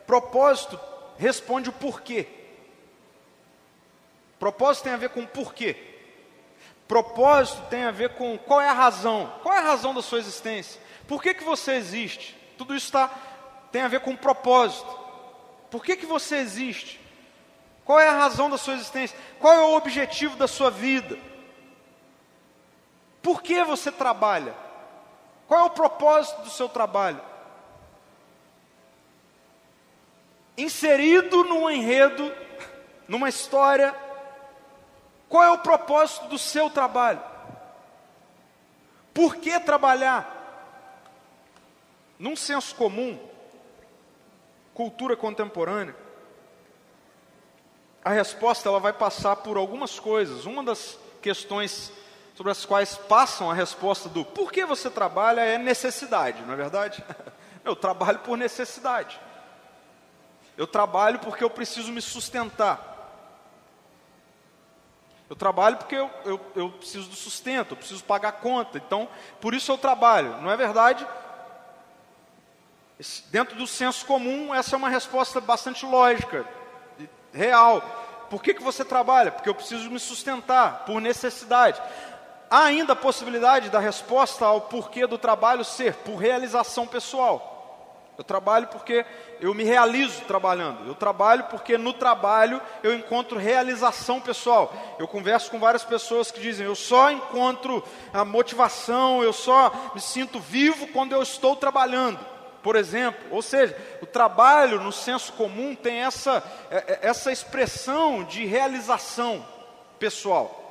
[0.06, 0.78] Propósito
[1.18, 2.26] responde o porquê.
[4.38, 5.76] Propósito tem a ver com porquê.
[6.86, 9.32] Propósito tem a ver com qual é a razão.
[9.42, 10.80] Qual é a razão da sua existência?
[11.08, 12.36] Por que, que você existe?
[12.58, 13.10] Tudo isso tá,
[13.72, 14.98] tem a ver com propósito.
[15.70, 17.00] Por que, que você existe?
[17.84, 19.18] Qual é a razão da sua existência?
[19.38, 21.18] Qual é o objetivo da sua vida?
[23.22, 24.54] Por que você trabalha?
[25.46, 27.20] Qual é o propósito do seu trabalho?
[30.56, 32.32] Inserido num enredo,
[33.08, 33.94] numa história,
[35.28, 37.20] qual é o propósito do seu trabalho?
[39.12, 40.32] Por que trabalhar?
[42.18, 43.18] Num senso comum,
[44.72, 45.96] cultura contemporânea,
[48.04, 50.44] a resposta ela vai passar por algumas coisas.
[50.44, 51.90] Uma das questões
[52.34, 56.56] sobre as quais passam a resposta do por que você trabalha é necessidade, não é
[56.56, 57.02] verdade?
[57.64, 59.18] Eu trabalho por necessidade.
[60.54, 62.94] Eu trabalho porque eu preciso me sustentar.
[65.30, 68.76] Eu trabalho porque eu, eu, eu preciso do sustento, eu preciso pagar conta.
[68.76, 69.08] Então,
[69.40, 70.42] por isso eu trabalho.
[70.42, 71.06] Não é verdade?
[73.30, 76.46] Dentro do senso comum, essa é uma resposta bastante lógica,
[77.32, 77.80] real.
[78.30, 79.32] Por que, que você trabalha?
[79.32, 81.80] Porque eu preciso me sustentar, por necessidade.
[82.50, 87.54] Há ainda a possibilidade da resposta ao porquê do trabalho ser por realização pessoal.
[88.16, 89.04] Eu trabalho porque
[89.40, 90.86] eu me realizo trabalhando.
[90.86, 94.72] Eu trabalho porque no trabalho eu encontro realização pessoal.
[95.00, 100.00] Eu converso com várias pessoas que dizem: eu só encontro a motivação, eu só me
[100.00, 102.20] sinto vivo quando eu estou trabalhando.
[102.62, 108.24] Por exemplo, ou seja, o trabalho no senso comum tem essa, é, é, essa expressão
[108.24, 109.44] de realização
[109.98, 110.63] pessoal.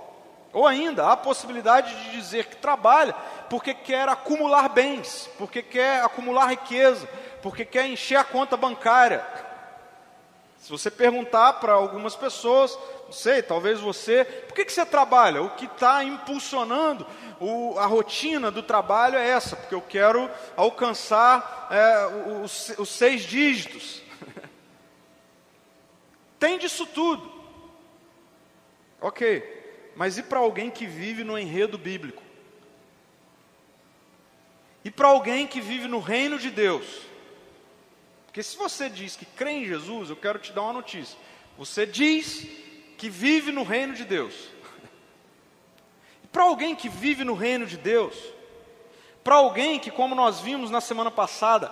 [0.54, 3.14] Ou ainda, há a possibilidade de dizer que trabalha
[3.50, 7.10] porque quer acumular bens, porque quer acumular riqueza,
[7.42, 9.26] porque quer encher a conta bancária.
[10.60, 15.42] Se você perguntar para algumas pessoas, não sei, talvez você, por que, que você trabalha?
[15.42, 17.06] O que está impulsionando
[17.40, 23.24] o, a rotina do trabalho é essa, porque eu quero alcançar é, os, os seis
[23.24, 24.02] dígitos.
[26.40, 27.34] Tem disso tudo.
[29.02, 29.63] Ok,
[29.96, 32.22] mas e para alguém que vive no enredo bíblico?
[34.84, 36.86] E para alguém que vive no reino de Deus?
[38.26, 41.18] Porque se você diz que crê em Jesus, eu quero te dar uma notícia.
[41.58, 42.48] Você diz
[42.98, 44.34] que vive no reino de Deus.
[46.32, 48.16] Para alguém que vive no reino de Deus,
[49.24, 51.72] para alguém que, como nós vimos na semana passada,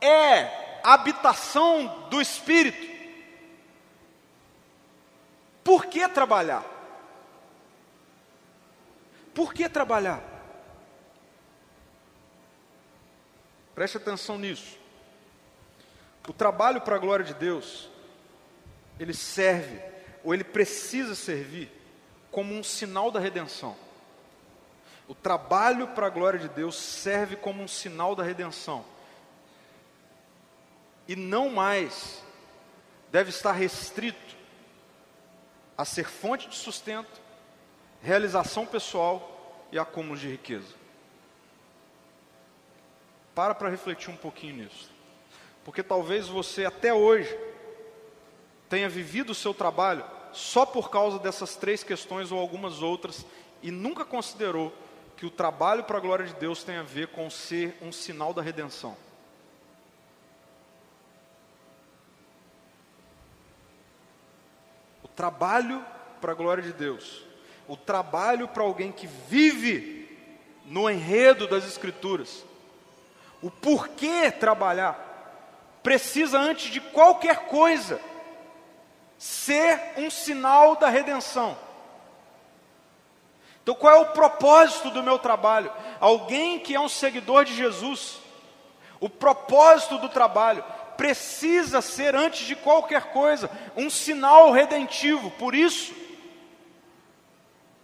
[0.00, 2.94] é habitação do Espírito,
[5.62, 6.75] por que trabalhar?
[9.36, 10.22] Por que trabalhar?
[13.74, 14.78] Preste atenção nisso.
[16.26, 17.90] O trabalho para a glória de Deus,
[18.98, 19.78] ele serve,
[20.24, 21.70] ou ele precisa servir,
[22.30, 23.76] como um sinal da redenção.
[25.06, 28.86] O trabalho para a glória de Deus serve como um sinal da redenção.
[31.06, 32.24] E não mais
[33.12, 34.34] deve estar restrito
[35.76, 37.25] a ser fonte de sustento,
[38.02, 40.74] realização pessoal e acúmulo de riqueza.
[43.34, 44.90] Para para refletir um pouquinho nisso.
[45.64, 47.36] Porque talvez você até hoje
[48.68, 53.26] tenha vivido o seu trabalho só por causa dessas três questões ou algumas outras
[53.62, 54.72] e nunca considerou
[55.16, 58.32] que o trabalho para a glória de Deus tem a ver com ser um sinal
[58.34, 58.96] da redenção.
[65.02, 65.84] O trabalho
[66.20, 67.25] para a glória de Deus,
[67.68, 70.08] o trabalho para alguém que vive
[70.64, 72.44] no enredo das Escrituras,
[73.42, 75.04] o porquê trabalhar,
[75.82, 78.00] precisa, antes de qualquer coisa,
[79.18, 81.56] ser um sinal da redenção.
[83.62, 85.72] Então, qual é o propósito do meu trabalho?
[86.00, 88.18] Alguém que é um seguidor de Jesus,
[89.00, 90.64] o propósito do trabalho
[90.96, 95.30] precisa ser, antes de qualquer coisa, um sinal redentivo.
[95.32, 95.94] Por isso,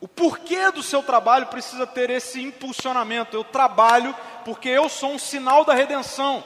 [0.02, 3.36] o porquê do seu trabalho precisa ter esse impulsionamento.
[3.36, 4.12] Eu trabalho
[4.44, 6.42] porque eu sou um sinal da redenção.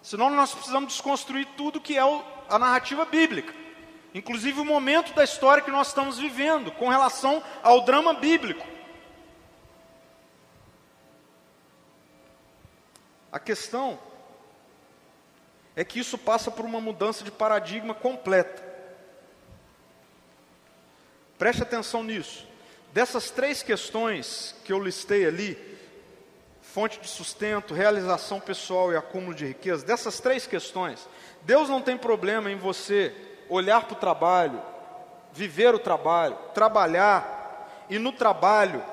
[0.00, 3.52] Senão nós precisamos desconstruir tudo que é a narrativa bíblica.
[4.14, 8.64] Inclusive o momento da história que nós estamos vivendo com relação ao drama bíblico.
[13.32, 13.98] A questão
[15.74, 18.69] é que isso passa por uma mudança de paradigma completa.
[21.40, 22.46] Preste atenção nisso.
[22.92, 25.56] Dessas três questões que eu listei ali,
[26.60, 31.08] fonte de sustento, realização pessoal e acúmulo de riqueza, dessas três questões,
[31.40, 33.16] Deus não tem problema em você
[33.48, 34.62] olhar para o trabalho,
[35.32, 38.84] viver o trabalho, trabalhar e no trabalho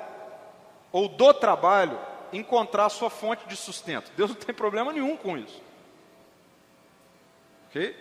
[0.90, 2.00] ou do trabalho
[2.32, 4.10] encontrar a sua fonte de sustento.
[4.16, 5.62] Deus não tem problema nenhum com isso.
[7.68, 7.94] Ok?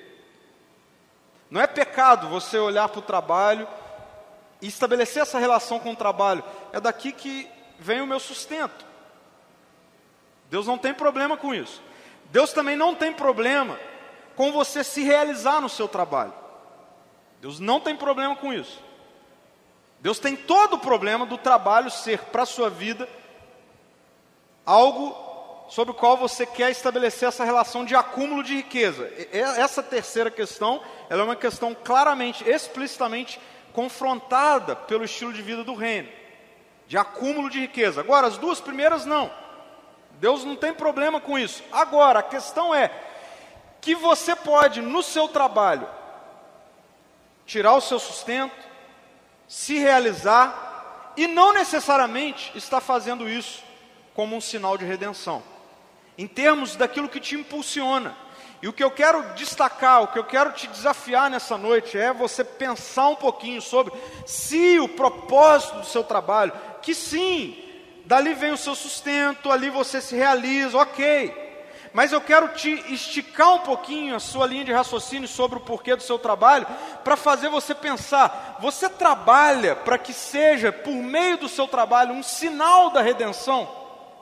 [1.52, 3.68] Não é pecado você olhar para o trabalho
[4.62, 6.44] e estabelecer essa relação com o trabalho.
[6.74, 7.50] É daqui que
[7.80, 8.86] vem o meu sustento.
[10.50, 11.82] Deus não tem problema com isso.
[12.32, 13.80] Deus também não tem problema
[14.36, 16.34] com você se realizar no seu trabalho.
[17.42, 18.82] Deus não tem problema com isso.
[20.00, 23.08] Deus tem todo o problema do trabalho ser para a sua vida
[24.66, 25.26] algo
[25.70, 29.12] sobre o qual você quer estabelecer essa relação de acúmulo de riqueza.
[29.32, 33.40] Essa terceira questão, ela é uma questão claramente, explicitamente
[33.78, 36.10] confrontada pelo estilo de vida do reino,
[36.88, 38.02] de acúmulo de riqueza.
[38.02, 39.32] Agora, as duas primeiras não.
[40.14, 41.64] Deus não tem problema com isso.
[41.72, 42.90] Agora, a questão é
[43.80, 45.88] que você pode, no seu trabalho,
[47.46, 48.56] tirar o seu sustento,
[49.48, 53.64] se realizar, e não necessariamente está fazendo isso
[54.16, 55.44] como um sinal de redenção
[56.18, 58.18] em termos daquilo que te impulsiona.
[58.62, 62.12] E o que eu quero destacar, o que eu quero te desafiar nessa noite é
[62.12, 63.94] você pensar um pouquinho sobre
[64.26, 66.52] se o propósito do seu trabalho,
[66.82, 67.56] que sim,
[68.06, 71.46] dali vem o seu sustento, ali você se realiza, ok.
[71.94, 75.96] Mas eu quero te esticar um pouquinho a sua linha de raciocínio sobre o porquê
[75.96, 76.68] do seu trabalho,
[77.04, 82.24] para fazer você pensar: você trabalha para que seja, por meio do seu trabalho, um
[82.24, 83.70] sinal da redenção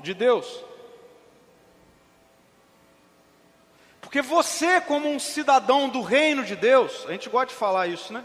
[0.01, 0.45] de Deus?
[4.15, 8.13] Porque você, como um cidadão do reino de Deus, a gente gosta de falar isso,
[8.13, 8.23] né?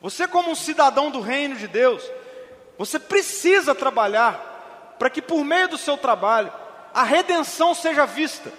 [0.00, 2.02] Você, como um cidadão do reino de Deus,
[2.78, 6.50] você precisa trabalhar para que por meio do seu trabalho
[6.94, 8.50] a redenção seja vista.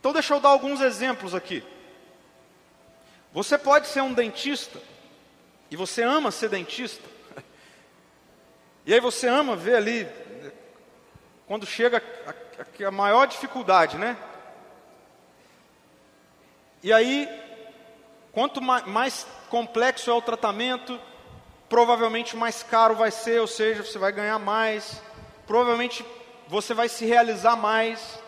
[0.00, 1.62] Então, deixa eu dar alguns exemplos aqui.
[3.32, 4.80] Você pode ser um dentista,
[5.70, 7.08] e você ama ser dentista,
[8.84, 10.08] e aí você ama ver ali,
[11.46, 12.02] quando chega
[12.58, 14.16] a, a maior dificuldade, né?
[16.82, 17.28] E aí,
[18.32, 20.98] quanto mais complexo é o tratamento,
[21.68, 25.00] provavelmente mais caro vai ser, ou seja, você vai ganhar mais,
[25.46, 26.04] provavelmente
[26.48, 28.20] você vai se realizar mais.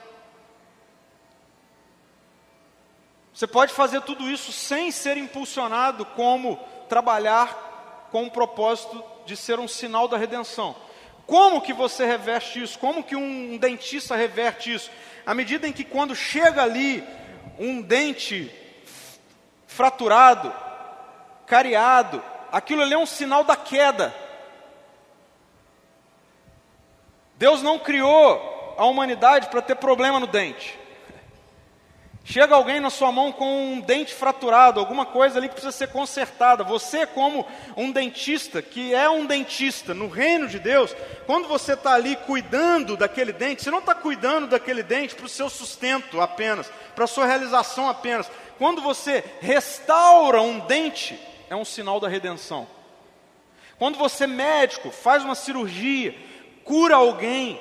[3.34, 6.56] Você pode fazer tudo isso sem ser impulsionado como
[6.88, 10.76] trabalhar com o propósito de ser um sinal da redenção.
[11.26, 12.78] Como que você reverte isso?
[12.78, 14.90] Como que um dentista reverte isso?
[15.24, 17.02] À medida em que quando chega ali
[17.58, 18.50] um dente
[19.66, 20.52] fraturado,
[21.46, 22.22] cariado,
[22.52, 24.14] aquilo ali é um sinal da queda.
[27.36, 30.78] Deus não criou a humanidade para ter problema no dente.
[32.26, 35.88] Chega alguém na sua mão com um dente fraturado, alguma coisa ali que precisa ser
[35.88, 36.64] consertada.
[36.64, 37.46] Você, como
[37.76, 40.96] um dentista, que é um dentista no reino de Deus,
[41.26, 45.28] quando você está ali cuidando daquele dente, você não está cuidando daquele dente para o
[45.28, 48.30] seu sustento apenas, para a sua realização apenas.
[48.56, 51.20] Quando você restaura um dente,
[51.50, 52.66] é um sinal da redenção.
[53.78, 56.14] Quando você, médico, faz uma cirurgia,
[56.64, 57.60] cura alguém,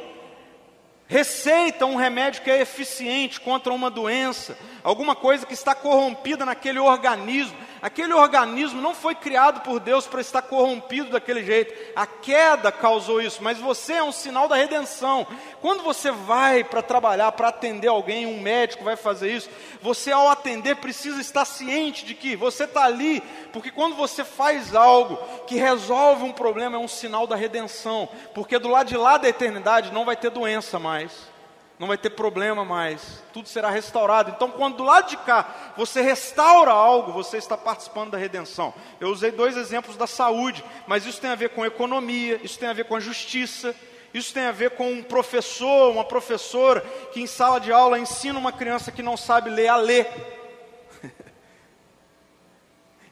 [1.08, 6.80] receita um remédio que é eficiente contra uma doença, alguma coisa que está corrompida naquele
[6.80, 7.58] organismo.
[7.84, 11.74] Aquele organismo não foi criado por Deus para estar corrompido daquele jeito.
[11.98, 15.28] A queda causou isso, mas você é um sinal da redenção.
[15.60, 19.50] Quando você vai para trabalhar, para atender alguém, um médico vai fazer isso,
[19.82, 23.22] você ao atender precisa estar ciente de que você está ali,
[23.52, 28.58] porque quando você faz algo que resolve um problema, é um sinal da redenção, porque
[28.58, 31.33] do lado de lá da eternidade não vai ter doença mais
[31.84, 34.32] não vai ter problema mais, tudo será restaurado.
[34.32, 38.74] Então, quando do lado de cá você restaura algo, você está participando da redenção.
[39.02, 42.70] Eu usei dois exemplos da saúde, mas isso tem a ver com economia, isso tem
[42.70, 43.76] a ver com a justiça,
[44.14, 46.80] isso tem a ver com um professor, uma professora
[47.12, 50.08] que em sala de aula ensina uma criança que não sabe ler a ler.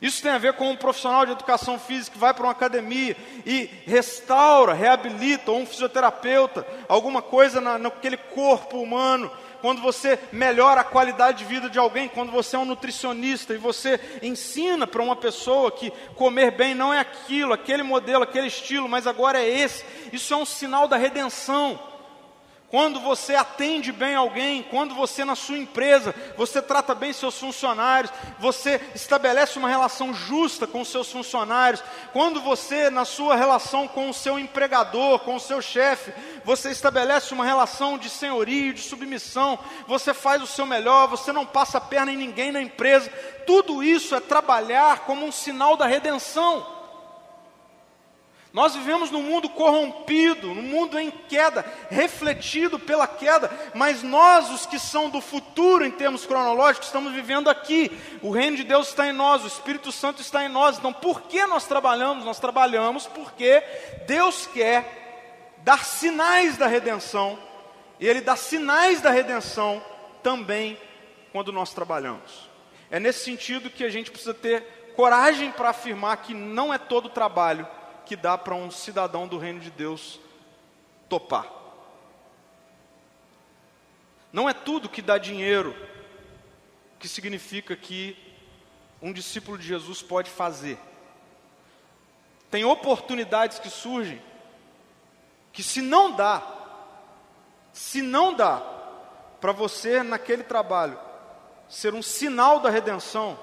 [0.01, 3.15] Isso tem a ver com um profissional de educação física que vai para uma academia
[3.45, 9.29] e restaura, reabilita, ou um fisioterapeuta, alguma coisa na, naquele corpo humano.
[9.61, 13.57] Quando você melhora a qualidade de vida de alguém, quando você é um nutricionista e
[13.57, 18.89] você ensina para uma pessoa que comer bem não é aquilo, aquele modelo, aquele estilo,
[18.89, 19.85] mas agora é esse.
[20.11, 21.79] Isso é um sinal da redenção
[22.72, 28.13] quando você atende bem alguém, quando você na sua empresa, você trata bem seus funcionários,
[28.39, 34.13] você estabelece uma relação justa com seus funcionários, quando você na sua relação com o
[34.13, 36.13] seu empregador, com o seu chefe,
[36.45, 41.45] você estabelece uma relação de senhorio, de submissão, você faz o seu melhor, você não
[41.45, 43.11] passa a perna em ninguém na empresa,
[43.45, 46.80] tudo isso é trabalhar como um sinal da redenção.
[48.53, 54.65] Nós vivemos num mundo corrompido, num mundo em queda, refletido pela queda, mas nós, os
[54.65, 57.89] que são do futuro em termos cronológicos, estamos vivendo aqui.
[58.21, 60.77] O reino de Deus está em nós, o Espírito Santo está em nós.
[60.77, 62.25] Então, por que nós trabalhamos?
[62.25, 63.63] Nós trabalhamos porque
[64.05, 67.39] Deus quer dar sinais da redenção,
[68.01, 69.81] e Ele dá sinais da redenção
[70.21, 70.77] também
[71.31, 72.49] quando nós trabalhamos.
[72.89, 77.07] É nesse sentido que a gente precisa ter coragem para afirmar que não é todo
[77.07, 77.65] trabalho
[78.12, 80.20] que dá para um cidadão do reino de Deus
[81.07, 81.49] topar.
[84.34, 85.74] Não é tudo que dá dinheiro
[86.99, 88.18] que significa que
[89.01, 90.78] um discípulo de Jesus pode fazer.
[92.49, 94.22] Tem oportunidades que surgem
[95.53, 96.43] que se não dá,
[97.72, 98.57] se não dá
[99.39, 100.99] para você naquele trabalho
[101.70, 103.39] ser um sinal da redenção,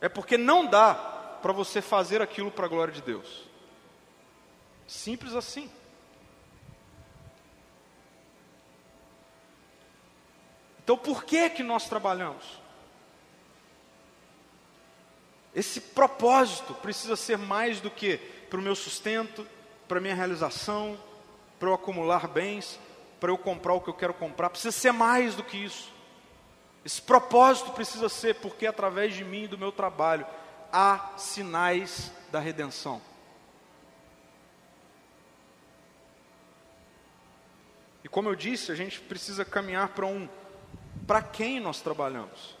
[0.00, 0.94] é porque não dá
[1.42, 3.50] para você fazer aquilo para a glória de Deus.
[4.92, 5.70] Simples assim.
[10.84, 12.60] Então, por que que nós trabalhamos?
[15.54, 18.18] Esse propósito precisa ser mais do que
[18.50, 19.48] para o meu sustento,
[19.88, 20.98] para a minha realização,
[21.58, 22.78] para eu acumular bens,
[23.18, 24.50] para eu comprar o que eu quero comprar.
[24.50, 25.90] Precisa ser mais do que isso.
[26.84, 30.26] Esse propósito precisa ser porque através de mim e do meu trabalho
[30.70, 33.00] há sinais da redenção.
[38.12, 40.28] Como eu disse, a gente precisa caminhar para um
[41.06, 42.54] para quem nós trabalhamos.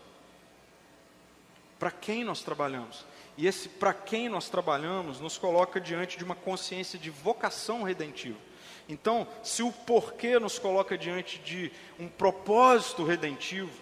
[1.78, 3.04] Para quem nós trabalhamos.
[3.36, 8.38] E esse para quem nós trabalhamos nos coloca diante de uma consciência de vocação redentiva.
[8.88, 13.78] Então, se o porquê nos coloca diante de um propósito redentivo,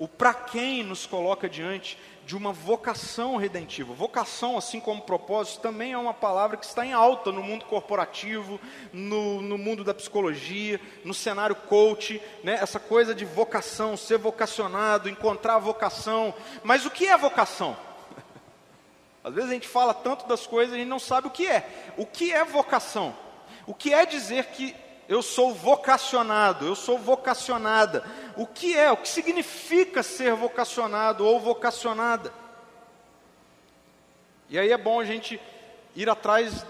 [0.00, 3.92] o para quem nos coloca diante de uma vocação redentiva.
[3.92, 8.58] Vocação, assim como propósito, também é uma palavra que está em alta no mundo corporativo,
[8.94, 12.54] no, no mundo da psicologia, no cenário coach, né?
[12.54, 16.32] essa coisa de vocação, ser vocacionado, encontrar a vocação.
[16.64, 17.76] Mas o que é vocação?
[19.22, 21.46] Às vezes a gente fala tanto das coisas e a gente não sabe o que
[21.46, 21.92] é.
[21.98, 23.14] O que é vocação?
[23.66, 24.74] O que é dizer que
[25.10, 28.04] eu sou vocacionado, eu sou vocacionada.
[28.36, 32.32] O que é, o que significa ser vocacionado ou vocacionada?
[34.48, 35.40] E aí é bom a gente
[35.96, 36.64] ir atrás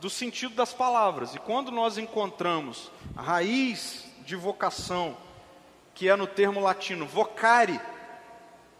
[0.00, 1.34] do sentido das palavras.
[1.34, 5.14] E quando nós encontramos a raiz de vocação,
[5.94, 7.78] que é no termo latino vocare,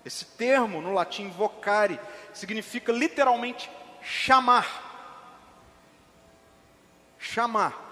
[0.06, 2.00] esse termo no latim vocare
[2.32, 4.88] significa literalmente chamar.
[7.18, 7.91] Chamar.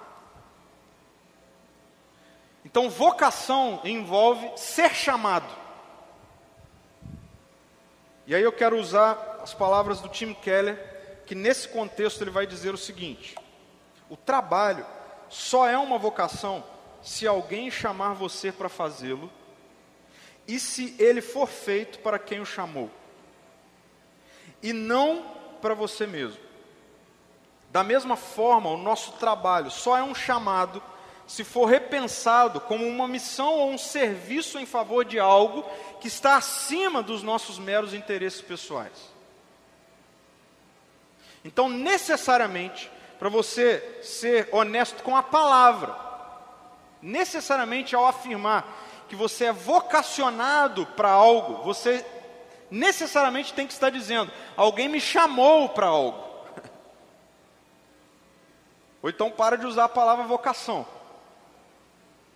[2.70, 5.52] Então, vocação envolve ser chamado.
[8.28, 10.78] E aí eu quero usar as palavras do Tim Keller,
[11.26, 13.34] que nesse contexto ele vai dizer o seguinte:
[14.08, 14.86] o trabalho
[15.28, 16.62] só é uma vocação
[17.02, 19.28] se alguém chamar você para fazê-lo
[20.46, 22.88] e se ele for feito para quem o chamou,
[24.62, 25.24] e não
[25.60, 26.40] para você mesmo.
[27.70, 30.80] Da mesma forma, o nosso trabalho só é um chamado
[31.30, 35.64] se for repensado como uma missão ou um serviço em favor de algo
[36.00, 39.12] que está acima dos nossos meros interesses pessoais.
[41.44, 45.94] Então, necessariamente, para você ser honesto com a palavra,
[47.00, 48.66] necessariamente ao afirmar
[49.08, 52.04] que você é vocacionado para algo, você
[52.68, 56.28] necessariamente tem que estar dizendo: alguém me chamou para algo.
[59.00, 60.98] Ou então para de usar a palavra vocação.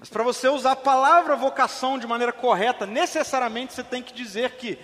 [0.05, 4.51] Mas para você usar a palavra vocação de maneira correta, necessariamente você tem que dizer
[4.57, 4.79] que,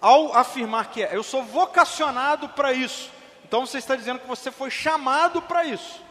[0.00, 3.12] ao afirmar que é, eu sou vocacionado para isso,
[3.44, 6.02] então você está dizendo que você foi chamado para isso.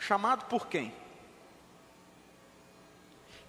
[0.00, 0.92] Chamado por quem?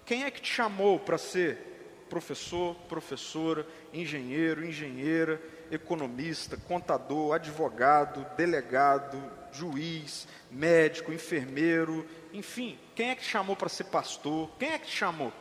[0.04, 5.42] Quem é que te chamou para ser professor, professora, engenheiro, engenheira,
[5.72, 9.20] economista, contador, advogado, delegado,
[9.56, 14.50] juiz, médico, enfermeiro, enfim, quem é que te chamou para ser pastor?
[14.58, 15.32] Quem é que te chamou?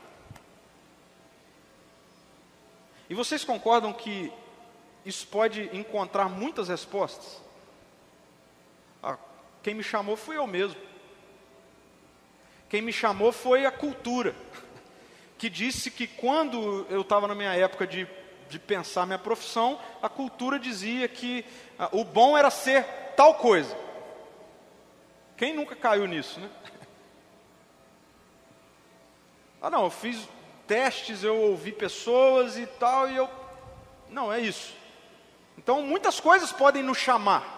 [3.10, 4.32] E vocês concordam que
[5.06, 7.42] isso pode encontrar muitas respostas?
[9.04, 9.18] Ah,
[9.62, 10.80] quem me chamou fui eu mesmo.
[12.70, 14.36] Quem me chamou foi a cultura,
[15.38, 18.08] que disse que quando eu estava na minha época de,
[18.50, 21.46] de pensar minha profissão, a cultura dizia que
[21.78, 22.84] ah, o bom era ser
[23.16, 23.85] tal coisa.
[25.38, 26.50] Quem nunca caiu nisso, né?
[29.62, 30.28] Ah, não, eu fiz
[30.68, 33.30] testes, eu ouvi pessoas e tal, e eu.
[34.10, 34.74] Não, é isso.
[35.58, 37.56] Então, muitas coisas podem nos chamar.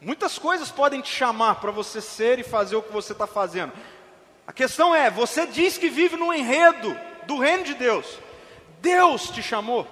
[0.00, 3.72] Muitas coisas podem te chamar para você ser e fazer o que você está fazendo.
[4.46, 8.18] A questão é: você diz que vive no enredo do reino de Deus.
[8.80, 9.86] Deus te chamou.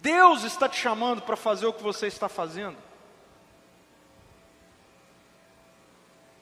[0.00, 2.76] Deus está te chamando para fazer o que você está fazendo.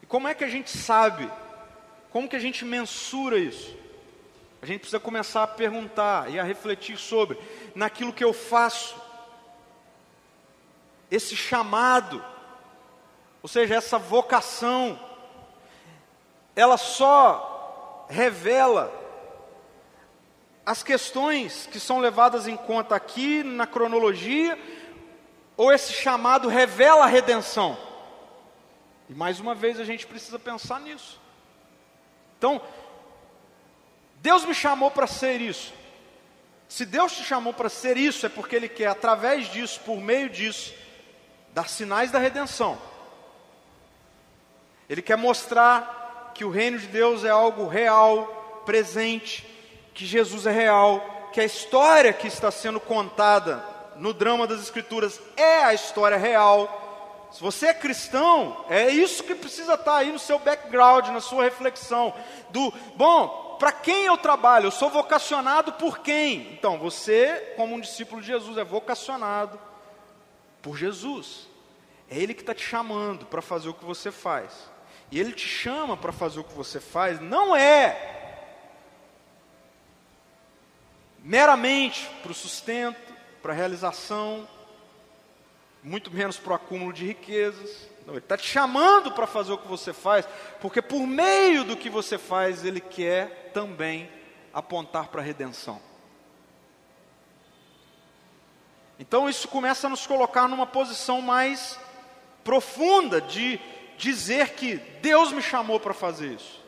[0.03, 1.31] E como é que a gente sabe?
[2.11, 3.77] Como que a gente mensura isso?
[4.61, 7.39] A gente precisa começar a perguntar e a refletir sobre
[7.75, 9.05] naquilo que eu faço.
[11.09, 12.25] esse chamado,
[13.41, 14.99] ou seja, essa vocação,
[16.57, 19.06] ela só revela
[20.67, 24.59] as questões que são levadas em conta aqui na cronologia,
[25.57, 27.79] ou esse chamado revela a redenção?
[29.09, 31.21] E mais uma vez a gente precisa pensar nisso.
[32.37, 32.61] Então,
[34.17, 35.73] Deus me chamou para ser isso.
[36.69, 40.29] Se Deus te chamou para ser isso, é porque Ele quer, através disso, por meio
[40.29, 40.75] disso,
[41.55, 42.77] dar sinais da redenção.
[44.91, 49.56] Ele quer mostrar que o reino de Deus é algo real, presente,
[49.97, 53.65] que Jesus é real, que a história que está sendo contada
[53.97, 57.29] no drama das Escrituras é a história real.
[57.33, 61.45] Se você é cristão, é isso que precisa estar aí no seu background, na sua
[61.45, 62.13] reflexão.
[62.51, 64.67] Do, bom, para quem eu trabalho?
[64.67, 66.53] Eu sou vocacionado por quem?
[66.53, 69.59] Então, você, como um discípulo de Jesus, é vocacionado
[70.61, 71.49] por Jesus.
[72.11, 74.53] É Ele que está te chamando para fazer o que você faz.
[75.11, 78.16] E Ele te chama para fazer o que você faz, não é
[81.27, 83.13] meramente para o sustento,
[83.43, 84.49] para a realização,
[85.83, 87.89] muito menos para o acúmulo de riquezas.
[88.07, 90.25] Não, ele está te chamando para fazer o que você faz,
[90.61, 94.09] porque por meio do que você faz, ele quer também
[94.55, 95.83] apontar para a redenção.
[98.97, 101.77] Então isso começa a nos colocar numa posição mais
[102.45, 103.59] profunda de
[103.99, 106.65] dizer que Deus me chamou para fazer isso.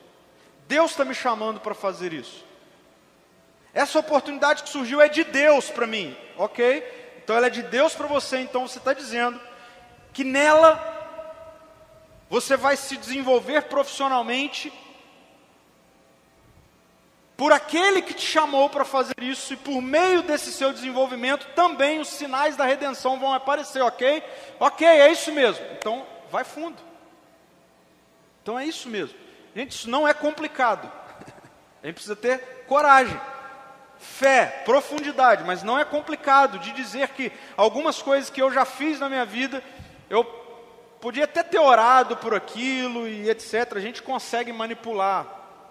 [0.67, 2.48] Deus está me chamando para fazer isso.
[3.73, 7.21] Essa oportunidade que surgiu é de Deus para mim, ok?
[7.23, 9.41] Então ela é de Deus para você, então você está dizendo
[10.13, 10.97] que nela
[12.31, 14.73] você vai se desenvolver profissionalmente
[17.37, 22.01] por aquele que te chamou para fazer isso, e por meio desse seu desenvolvimento também
[22.01, 24.23] os sinais da redenção vão aparecer, ok?
[24.59, 25.65] Ok, é isso mesmo.
[25.79, 26.77] Então, vai fundo.
[28.43, 29.17] Então é isso mesmo.
[29.55, 30.91] Gente, isso não é complicado.
[31.81, 33.17] A gente precisa ter coragem
[33.99, 39.01] fé, profundidade, mas não é complicado de dizer que algumas coisas que eu já fiz
[39.01, 39.63] na minha vida,
[40.09, 40.25] eu
[41.01, 43.73] podia até ter orado por aquilo e etc.
[43.77, 45.27] A gente consegue manipular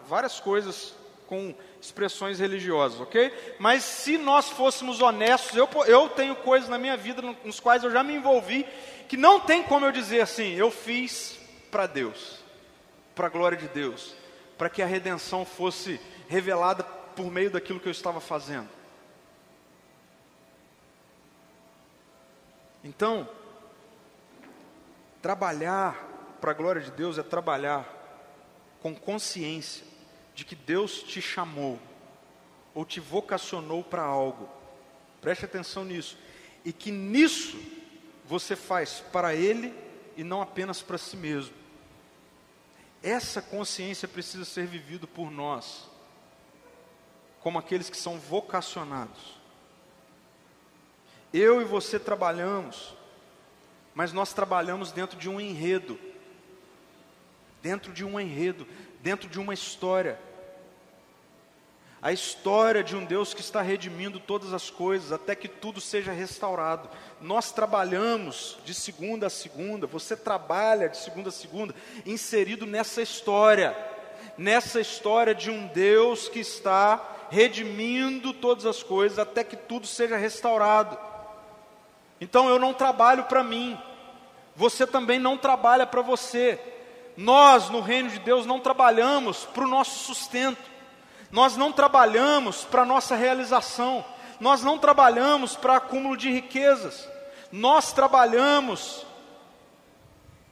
[0.07, 0.93] várias coisas
[1.25, 3.31] com expressões religiosas, ok?
[3.59, 7.91] Mas se nós fôssemos honestos, eu, eu tenho coisas na minha vida nos quais eu
[7.91, 8.65] já me envolvi,
[9.07, 11.37] que não tem como eu dizer assim, eu fiz
[11.69, 12.39] para Deus,
[13.13, 14.15] para a glória de Deus,
[14.57, 16.83] para que a redenção fosse revelada
[17.17, 18.69] por meio daquilo que eu estava fazendo.
[22.83, 23.27] Então,
[25.19, 25.95] trabalhar
[26.39, 27.91] para a glória de Deus é trabalhar
[28.83, 29.83] com consciência
[30.35, 31.79] de que Deus te chamou
[32.75, 34.47] ou te vocacionou para algo.
[35.19, 36.19] Preste atenção nisso.
[36.63, 37.59] E que nisso
[38.25, 39.73] você faz para Ele
[40.15, 41.55] e não apenas para si mesmo.
[43.01, 45.96] Essa consciência precisa ser vivida por nós
[47.41, 49.37] como aqueles que são vocacionados.
[51.33, 52.95] Eu e você trabalhamos,
[53.93, 55.99] mas nós trabalhamos dentro de um enredo,
[57.61, 58.67] dentro de um enredo,
[59.01, 60.19] dentro de uma história.
[62.01, 66.11] A história de um Deus que está redimindo todas as coisas até que tudo seja
[66.11, 66.87] restaurado.
[67.19, 71.73] Nós trabalhamos de segunda a segunda, você trabalha de segunda a segunda,
[72.05, 73.75] inserido nessa história,
[74.37, 80.17] nessa história de um Deus que está redimindo todas as coisas até que tudo seja
[80.17, 80.97] restaurado.
[82.19, 83.77] Então eu não trabalho para mim,
[84.55, 86.59] você também não trabalha para você.
[87.15, 90.69] Nós, no reino de Deus, não trabalhamos para o nosso sustento,
[91.31, 94.05] nós não trabalhamos para a nossa realização,
[94.39, 97.07] nós não trabalhamos para acúmulo de riquezas,
[97.51, 99.05] nós trabalhamos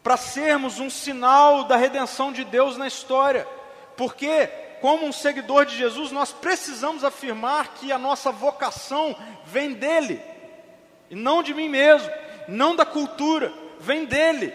[0.04, 3.48] para sermos um sinal da redenção de Deus na história,
[3.98, 9.16] porque como um seguidor de Jesus, nós precisamos afirmar que a nossa vocação
[9.46, 10.22] vem dele,
[11.10, 12.10] e não de mim mesmo,
[12.48, 14.54] não da cultura, vem dele.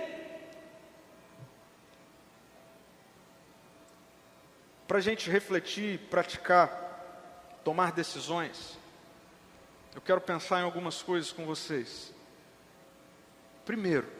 [4.86, 6.68] Para a gente refletir, praticar,
[7.62, 8.78] tomar decisões,
[9.94, 12.12] eu quero pensar em algumas coisas com vocês.
[13.64, 14.19] Primeiro,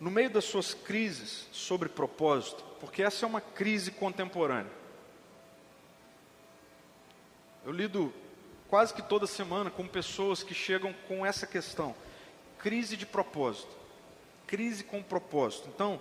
[0.00, 4.70] no meio das suas crises sobre propósito, porque essa é uma crise contemporânea.
[7.64, 8.12] Eu lido
[8.68, 11.94] quase que toda semana com pessoas que chegam com essa questão:
[12.58, 13.74] crise de propósito,
[14.46, 15.68] crise com propósito.
[15.74, 16.00] Então,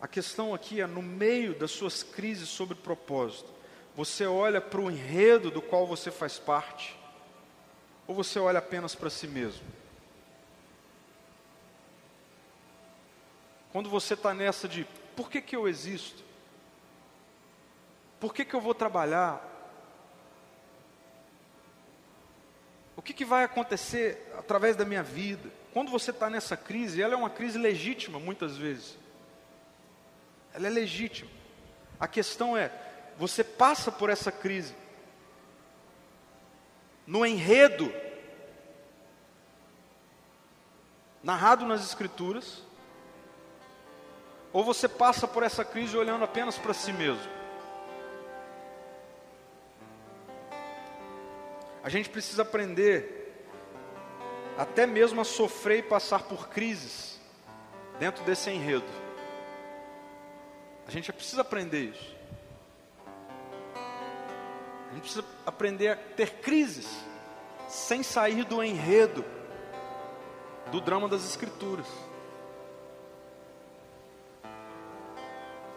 [0.00, 3.50] a questão aqui é: no meio das suas crises sobre propósito,
[3.96, 6.96] você olha para o enredo do qual você faz parte,
[8.06, 9.64] ou você olha apenas para si mesmo?
[13.76, 16.24] Quando você está nessa de por que, que eu existo?
[18.18, 19.38] Por que, que eu vou trabalhar?
[22.96, 25.50] O que, que vai acontecer através da minha vida?
[25.74, 28.96] Quando você está nessa crise, ela é uma crise legítima muitas vezes.
[30.54, 31.30] Ela é legítima.
[32.00, 32.72] A questão é,
[33.18, 34.74] você passa por essa crise
[37.06, 37.92] no enredo
[41.22, 42.64] narrado nas Escrituras,
[44.56, 47.30] ou você passa por essa crise olhando apenas para si mesmo.
[51.84, 53.44] A gente precisa aprender
[54.56, 57.20] até mesmo a sofrer e passar por crises
[57.98, 58.86] dentro desse enredo.
[60.88, 62.16] A gente precisa aprender isso.
[63.76, 66.88] A gente precisa aprender a ter crises
[67.68, 69.22] sem sair do enredo
[70.70, 71.86] do drama das Escrituras,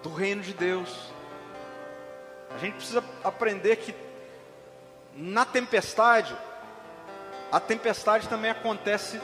[0.01, 1.11] do reino de Deus.
[2.53, 3.93] A gente precisa aprender que
[5.15, 6.35] na tempestade,
[7.51, 9.19] a tempestade também acontece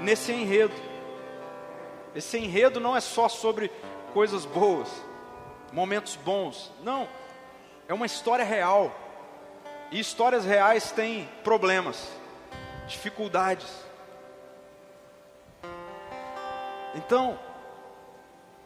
[0.00, 0.74] nesse enredo.
[2.14, 3.70] Esse enredo não é só sobre
[4.12, 4.88] coisas boas,
[5.72, 6.72] momentos bons.
[6.82, 7.08] Não,
[7.88, 8.94] é uma história real.
[9.90, 12.12] E histórias reais têm problemas,
[12.86, 13.68] dificuldades.
[16.94, 17.38] Então,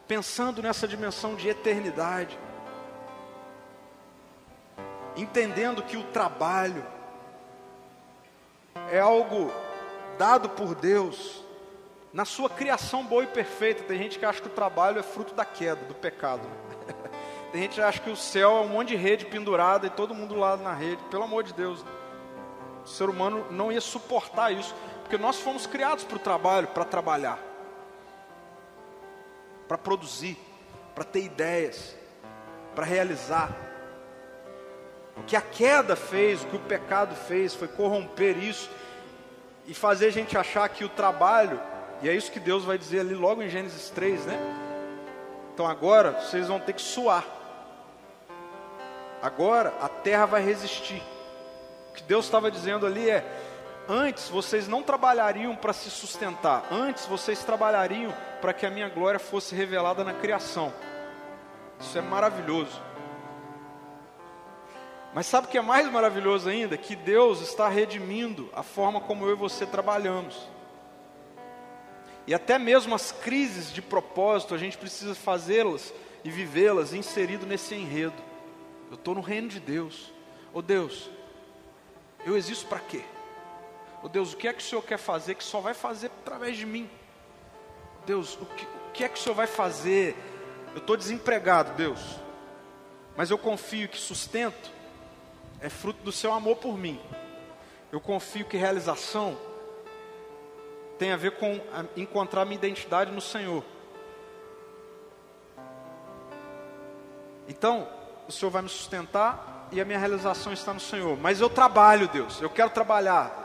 [0.07, 2.37] pensando nessa dimensão de eternidade,
[5.15, 6.85] entendendo que o trabalho
[8.91, 9.51] é algo
[10.17, 11.43] dado por Deus
[12.13, 13.83] na sua criação boa e perfeita.
[13.83, 16.47] Tem gente que acha que o trabalho é fruto da queda, do pecado.
[17.51, 20.13] Tem gente que acha que o céu é um monte de rede pendurada e todo
[20.13, 21.01] mundo lá na rede.
[21.09, 21.83] Pelo amor de Deus,
[22.83, 26.83] o ser humano não ia suportar isso, porque nós fomos criados para o trabalho, para
[26.83, 27.54] trabalhar
[29.67, 30.37] para produzir,
[30.93, 31.95] para ter ideias,
[32.73, 33.49] para realizar.
[35.17, 38.69] O que a queda fez, o que o pecado fez, foi corromper isso
[39.65, 41.59] e fazer a gente achar que o trabalho,
[42.01, 44.39] e é isso que Deus vai dizer ali logo em Gênesis 3, né?
[45.53, 47.25] Então agora vocês vão ter que suar.
[49.21, 51.01] Agora a terra vai resistir.
[51.89, 53.25] O que Deus estava dizendo ali é:
[53.87, 58.11] Antes vocês não trabalhariam para se sustentar, antes vocês trabalhariam
[58.41, 60.73] para que a minha glória fosse revelada na criação.
[61.79, 62.81] Isso é maravilhoso.
[65.13, 66.75] Mas sabe o que é mais maravilhoso ainda?
[66.77, 70.49] Que Deus está redimindo a forma como eu e você trabalhamos.
[72.27, 77.75] E até mesmo as crises de propósito, a gente precisa fazê-las e vivê-las inserido nesse
[77.75, 78.21] enredo.
[78.89, 80.11] Eu estou no reino de Deus.
[80.51, 81.09] Ô oh, Deus,
[82.25, 83.03] eu existo para quê?
[84.05, 86.55] Oh, Deus, o que é que o Senhor quer fazer que só vai fazer através
[86.55, 86.87] de mim?
[88.05, 90.15] Deus, o que, o que é que o Senhor vai fazer?
[90.73, 91.99] Eu estou desempregado, Deus,
[93.17, 94.69] mas eu confio que sustento
[95.59, 97.01] é fruto do seu amor por mim.
[97.91, 99.35] Eu confio que realização
[100.99, 101.59] tem a ver com
[101.97, 103.63] encontrar minha identidade no Senhor.
[107.47, 107.89] Então,
[108.27, 111.17] o Senhor vai me sustentar e a minha realização está no Senhor.
[111.17, 113.44] Mas eu trabalho, Deus, eu quero trabalhar.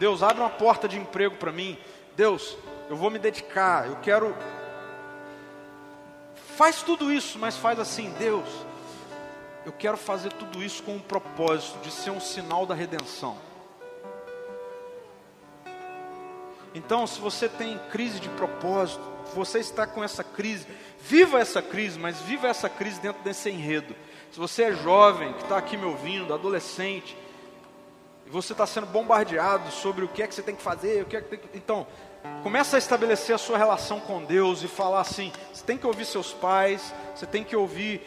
[0.00, 1.76] Deus, abre uma porta de emprego para mim.
[2.16, 2.56] Deus,
[2.88, 4.34] eu vou me dedicar, eu quero.
[6.56, 8.48] Faz tudo isso, mas faz assim, Deus,
[9.66, 13.36] eu quero fazer tudo isso com o propósito de ser um sinal da redenção.
[16.74, 19.02] Então, se você tem crise de propósito,
[19.34, 20.66] você está com essa crise,
[20.98, 23.94] viva essa crise, mas viva essa crise dentro desse enredo.
[24.32, 27.14] Se você é jovem, que está aqui me ouvindo, adolescente,
[28.30, 31.16] você está sendo bombardeado sobre o que é que você tem que fazer, o que
[31.16, 31.48] é que tem que...
[31.54, 31.86] Então,
[32.42, 36.04] começa a estabelecer a sua relação com Deus e falar assim: você tem que ouvir
[36.04, 38.00] seus pais, você tem que ouvir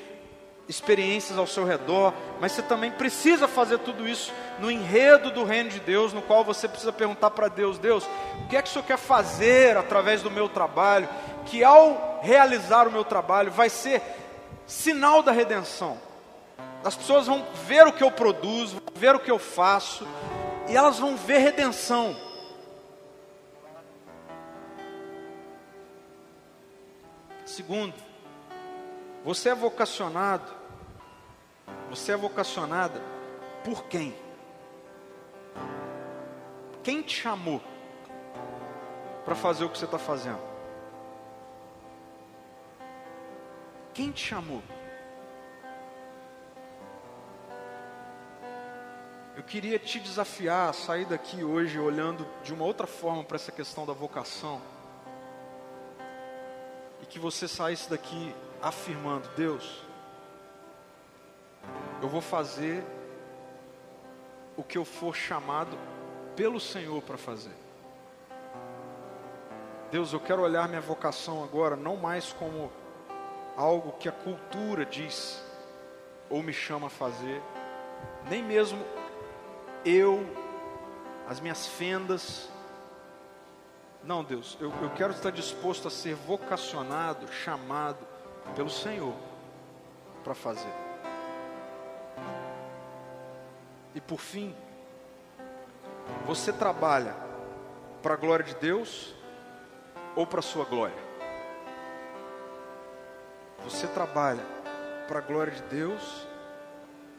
[0.68, 5.70] experiências ao seu redor, mas você também precisa fazer tudo isso no enredo do reino
[5.70, 8.06] de Deus, no qual você precisa perguntar para Deus: Deus,
[8.46, 11.10] o que é que o Senhor quer fazer através do meu trabalho?
[11.46, 14.02] Que ao realizar o meu trabalho vai ser
[14.66, 15.98] sinal da redenção.
[16.84, 20.06] As pessoas vão ver o que eu produzo, vão ver o que eu faço,
[20.70, 22.16] e elas vão ver redenção.
[27.46, 27.94] Segundo,
[29.24, 30.52] você é vocacionado,
[31.90, 33.02] você é vocacionada
[33.64, 34.14] por quem?
[36.84, 37.62] Quem te chamou
[39.24, 40.42] para fazer o que você está fazendo?
[43.94, 44.62] Quem te chamou?
[49.36, 53.52] Eu queria te desafiar a sair daqui hoje olhando de uma outra forma para essa
[53.52, 54.62] questão da vocação.
[57.14, 59.86] que você saísse daqui afirmando: Deus,
[62.02, 62.84] eu vou fazer
[64.58, 65.78] o que eu for chamado
[66.36, 67.54] pelo Senhor para fazer.
[69.92, 72.72] Deus, eu quero olhar minha vocação agora não mais como
[73.56, 75.40] algo que a cultura diz
[76.32, 77.44] ou me chama a fazer,
[78.28, 78.84] nem mesmo
[79.86, 80.26] eu,
[81.28, 82.50] as minhas fendas.
[84.04, 88.06] Não, Deus, eu, eu quero estar disposto a ser vocacionado, chamado
[88.56, 89.16] pelo Senhor
[90.24, 90.74] para fazer.
[93.96, 94.56] E por fim,
[96.26, 97.16] você trabalha
[98.02, 99.14] para a glória de Deus
[100.16, 101.14] ou para a sua glória?
[103.64, 104.44] Você trabalha
[105.08, 106.28] para a glória de Deus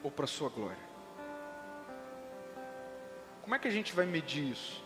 [0.03, 0.84] ou para a sua glória?
[3.45, 4.83] Como é que a gente vai medir isso?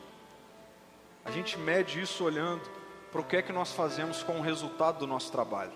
[1.23, 2.69] A gente mede isso olhando
[3.09, 5.71] para o que é que nós fazemos com o resultado do nosso trabalho.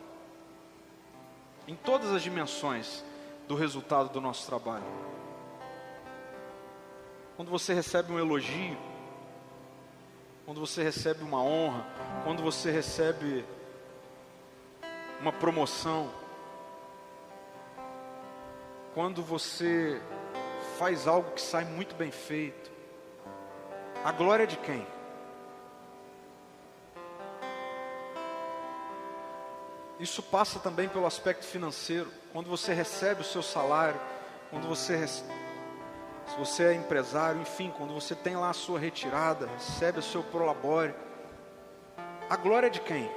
[1.65, 3.01] Em todas as dimensões
[3.47, 4.83] do resultado do nosso trabalho.
[7.37, 8.77] Quando você recebe um elogio,
[10.45, 11.87] quando você recebe uma honra,
[12.25, 13.45] quando você recebe
[15.21, 16.11] uma promoção,
[18.93, 20.01] quando você
[20.77, 22.72] faz algo que sai muito bem feito,
[24.03, 24.85] a glória de quem?
[29.99, 32.11] Isso passa também pelo aspecto financeiro.
[32.33, 33.99] Quando você recebe o seu salário,
[34.49, 34.97] quando você
[36.27, 40.23] se você é empresário, enfim, quando você tem lá a sua retirada, recebe o seu
[40.23, 40.93] prolabore,
[42.29, 43.09] a glória de quem?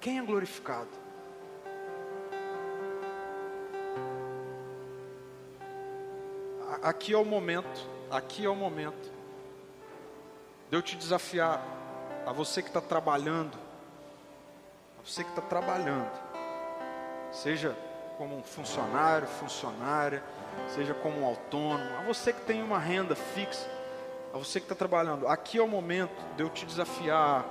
[0.00, 0.88] Quem é glorificado?
[6.82, 9.10] Aqui é o momento, aqui é o momento
[10.70, 11.62] de eu te desafiar,
[12.26, 13.56] a você que está trabalhando,
[14.98, 16.10] a você que está trabalhando,
[17.32, 17.76] seja
[18.18, 20.22] como um funcionário, funcionária,
[20.74, 23.68] seja como um autônomo, a você que tem uma renda fixa,
[24.34, 27.46] a você que está trabalhando, aqui é o momento de eu te desafiar.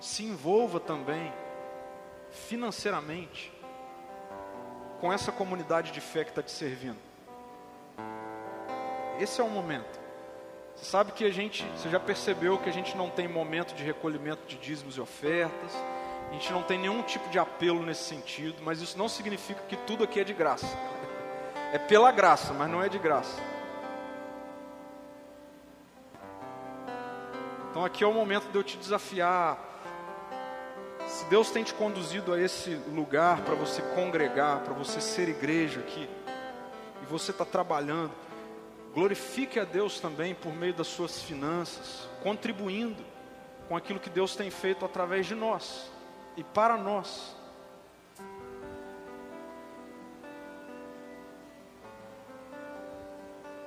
[0.00, 1.32] Se envolva também
[2.30, 3.52] financeiramente
[5.00, 7.07] com essa comunidade de fé que está te servindo.
[9.18, 9.98] Esse é o momento.
[10.76, 13.82] Você sabe que a gente, você já percebeu que a gente não tem momento de
[13.82, 15.72] recolhimento de dízimos e ofertas,
[16.28, 19.76] a gente não tem nenhum tipo de apelo nesse sentido, mas isso não significa que
[19.76, 20.66] tudo aqui é de graça.
[21.70, 23.38] É pela graça, mas não é de graça.
[27.70, 29.58] Então aqui é o momento de eu te desafiar.
[31.06, 35.80] Se Deus tem te conduzido a esse lugar para você congregar, para você ser igreja
[35.80, 36.08] aqui,
[37.02, 38.12] e você está trabalhando,
[38.98, 43.04] glorifique a Deus também por meio das suas finanças, contribuindo
[43.68, 45.88] com aquilo que Deus tem feito através de nós
[46.36, 47.36] e para nós.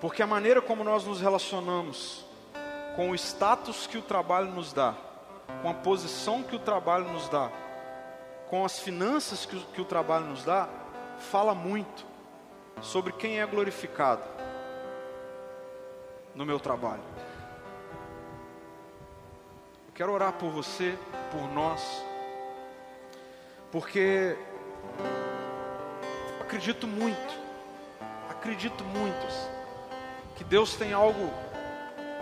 [0.02, 2.26] Porque a maneira como nós nos relacionamos
[2.98, 4.94] com o status que o trabalho nos dá,
[5.62, 7.50] com a posição que o trabalho nos dá,
[8.50, 10.68] com as finanças que o, que o trabalho nos dá,
[11.32, 12.06] fala muito
[12.82, 14.41] sobre quem é glorificado
[16.36, 17.04] no meu trabalho.
[19.88, 20.98] Eu quero orar por você,
[21.32, 22.04] por nós,
[23.72, 24.36] porque
[26.40, 27.40] acredito muito,
[28.30, 29.52] acredito muito
[30.36, 31.30] que Deus tem algo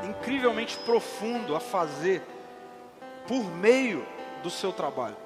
[0.04, 2.22] incrivelmente profundo a fazer
[3.28, 4.06] por meio
[4.42, 5.18] do seu trabalho.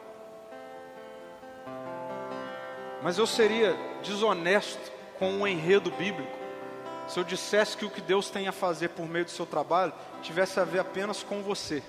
[3.01, 6.42] Mas eu seria desonesto com o enredo bíblico
[7.07, 9.93] se eu dissesse que o que Deus tem a fazer por meio do seu trabalho
[10.21, 11.83] tivesse a ver apenas com você,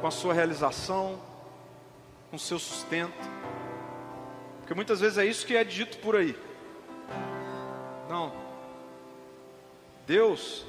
[0.00, 1.18] com a sua realização,
[2.30, 3.30] com o seu sustento.
[4.58, 6.36] Porque muitas vezes é isso que é dito por aí.
[8.08, 8.32] Não,
[10.06, 10.64] Deus,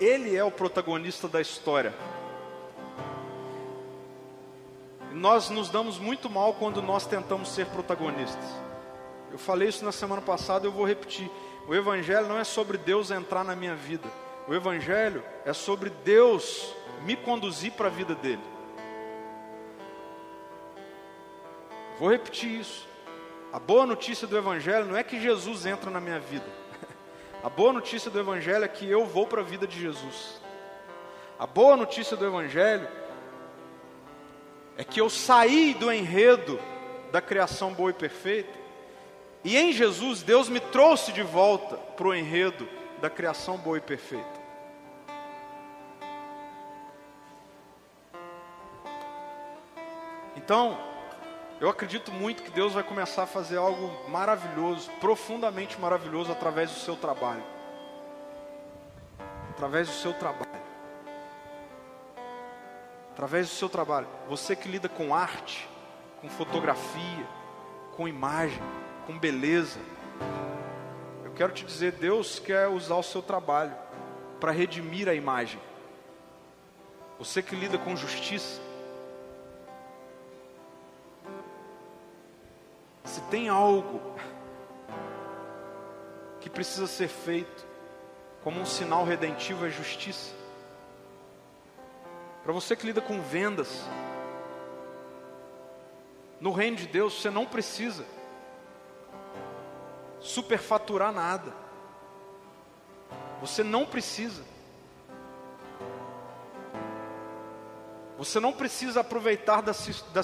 [0.00, 1.94] Ele é o protagonista da história.
[5.12, 8.44] Nós nos damos muito mal quando nós tentamos ser protagonistas.
[9.30, 11.30] Eu falei isso na semana passada, eu vou repetir.
[11.66, 14.08] O Evangelho não é sobre Deus entrar na minha vida.
[14.48, 18.42] O Evangelho é sobre Deus me conduzir para a vida dele.
[21.98, 22.88] Vou repetir isso.
[23.52, 26.46] A boa notícia do Evangelho não é que Jesus entra na minha vida.
[27.42, 30.40] A boa notícia do Evangelho é que eu vou para a vida de Jesus.
[31.38, 32.86] A boa notícia do Evangelho
[34.76, 36.60] é que eu saí do enredo
[37.10, 38.56] da criação boa e perfeita,
[39.44, 42.68] e em Jesus Deus me trouxe de volta para o enredo
[43.00, 44.40] da criação boa e perfeita.
[50.36, 50.78] Então,
[51.60, 56.78] eu acredito muito que Deus vai começar a fazer algo maravilhoso, profundamente maravilhoso através do
[56.78, 57.44] seu trabalho.
[59.50, 60.50] Através do seu trabalho.
[63.12, 64.08] Através do seu trabalho.
[64.28, 65.68] Você que lida com arte,
[66.20, 67.26] com fotografia,
[67.94, 68.62] com imagem,
[69.06, 69.78] com beleza.
[71.24, 73.74] Eu quero te dizer, Deus quer usar o seu trabalho
[74.38, 75.60] para redimir a imagem.
[77.18, 78.60] Você que lida com justiça,
[83.04, 84.00] se tem algo
[86.40, 87.66] que precisa ser feito
[88.42, 90.34] como um sinal redentivo é justiça.
[92.42, 93.86] Para você que lida com vendas,
[96.40, 98.04] no reino de Deus você não precisa
[100.20, 101.52] superfaturar nada.
[103.40, 104.44] Você não precisa.
[108.18, 109.72] Você não precisa aproveitar da,
[110.12, 110.22] da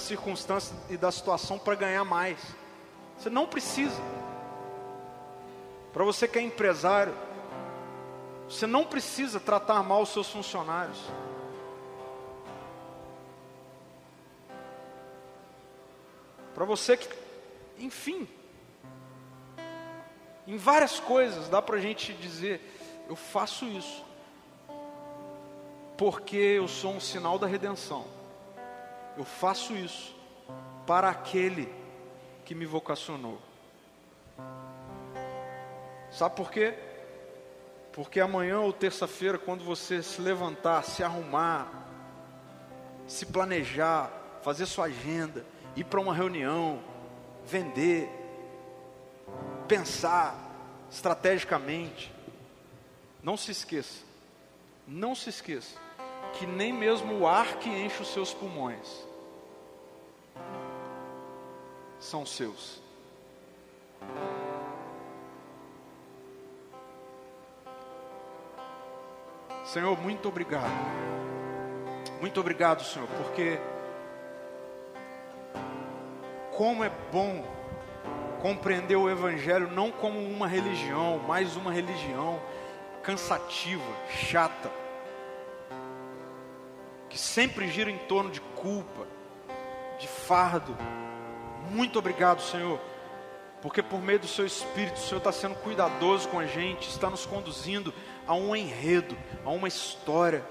[0.90, 2.38] e da situação para ganhar mais.
[3.16, 4.01] Você não precisa.
[5.94, 7.14] Para você que é empresário,
[8.47, 11.03] você não precisa tratar mal os seus funcionários.
[16.55, 17.09] Para você que,
[17.78, 18.28] enfim,
[20.47, 22.61] em várias coisas dá para a gente dizer:
[23.09, 24.05] eu faço isso
[25.97, 28.05] porque eu sou um sinal da redenção.
[29.16, 30.14] Eu faço isso
[30.86, 31.72] para aquele
[32.44, 33.40] que me vocacionou.
[36.11, 36.74] Sabe por quê?
[37.92, 41.66] Porque amanhã ou terça-feira, quando você se levantar, se arrumar,
[43.07, 44.11] se planejar,
[44.42, 45.44] fazer sua agenda,
[45.74, 46.78] ir para uma reunião,
[47.44, 48.09] vender,
[49.66, 50.34] pensar
[50.90, 52.12] estrategicamente,
[53.22, 54.04] não se esqueça,
[54.86, 55.78] não se esqueça,
[56.34, 59.06] que nem mesmo o ar que enche os seus pulmões
[61.98, 62.80] são seus.
[69.64, 70.70] Senhor, muito obrigado.
[72.20, 73.58] Muito obrigado, Senhor, porque
[76.56, 77.55] como é bom
[78.41, 82.41] compreender o Evangelho não como uma religião, mais uma religião
[83.03, 84.70] cansativa, chata,
[87.09, 89.07] que sempre gira em torno de culpa,
[89.99, 90.76] de fardo.
[91.70, 92.80] Muito obrigado, Senhor,
[93.62, 97.09] porque por meio do Seu Espírito, o Senhor está sendo cuidadoso com a gente, está
[97.09, 97.95] nos conduzindo
[98.26, 100.45] a um enredo, a uma história,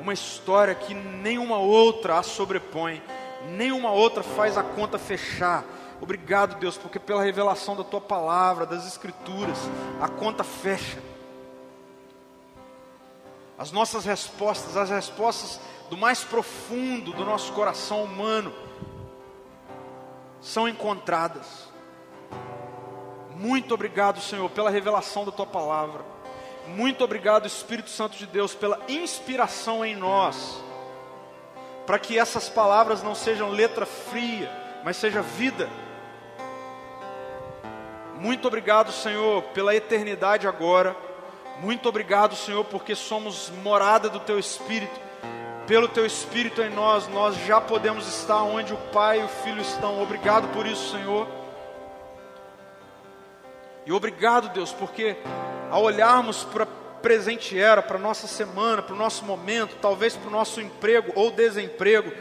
[0.00, 3.00] uma história que nenhuma outra a sobrepõe,
[3.50, 5.64] nenhuma outra faz a conta fechar.
[6.00, 9.58] Obrigado, Deus, porque pela revelação da tua palavra, das Escrituras,
[10.00, 11.02] a conta fecha.
[13.58, 18.52] As nossas respostas, as respostas do mais profundo do nosso coração humano,
[20.40, 21.68] são encontradas.
[23.34, 26.04] Muito obrigado, Senhor, pela revelação da tua palavra.
[26.68, 30.62] Muito obrigado, Espírito Santo de Deus, pela inspiração em nós,
[31.86, 34.50] para que essas palavras não sejam letra fria,
[34.84, 35.70] mas seja vida.
[38.18, 40.96] Muito obrigado, Senhor, pela eternidade agora
[41.60, 45.00] muito obrigado, Senhor, porque somos morada do Teu Espírito.
[45.66, 49.62] Pelo Teu Espírito em nós, nós já podemos estar onde o Pai e o Filho
[49.62, 50.00] estão.
[50.02, 51.26] Obrigado por isso, Senhor.
[53.86, 55.16] E obrigado, Deus, porque
[55.70, 60.14] ao olharmos para a presente era, para a nossa semana, para o nosso momento, talvez
[60.14, 62.12] para o nosso emprego ou desemprego,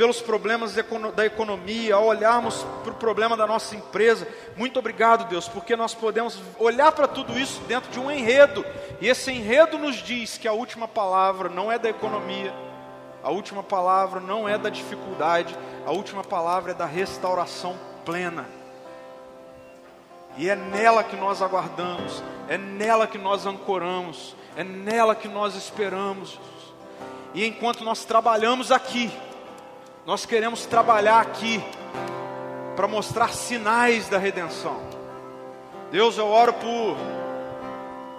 [0.00, 0.74] pelos problemas
[1.14, 4.26] da economia, ao olharmos para o problema da nossa empresa.
[4.56, 8.64] Muito obrigado, Deus, porque nós podemos olhar para tudo isso dentro de um enredo,
[8.98, 12.50] e esse enredo nos diz que a última palavra não é da economia,
[13.22, 18.46] a última palavra não é da dificuldade, a última palavra é da restauração plena.
[20.38, 25.54] E é nela que nós aguardamos, é nela que nós ancoramos, é nela que nós
[25.54, 26.40] esperamos.
[27.34, 29.12] E enquanto nós trabalhamos aqui,
[30.06, 31.62] nós queremos trabalhar aqui
[32.74, 34.80] para mostrar sinais da redenção.
[35.90, 36.96] Deus, eu oro por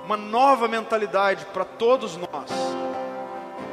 [0.06, 2.52] uma nova mentalidade para todos nós.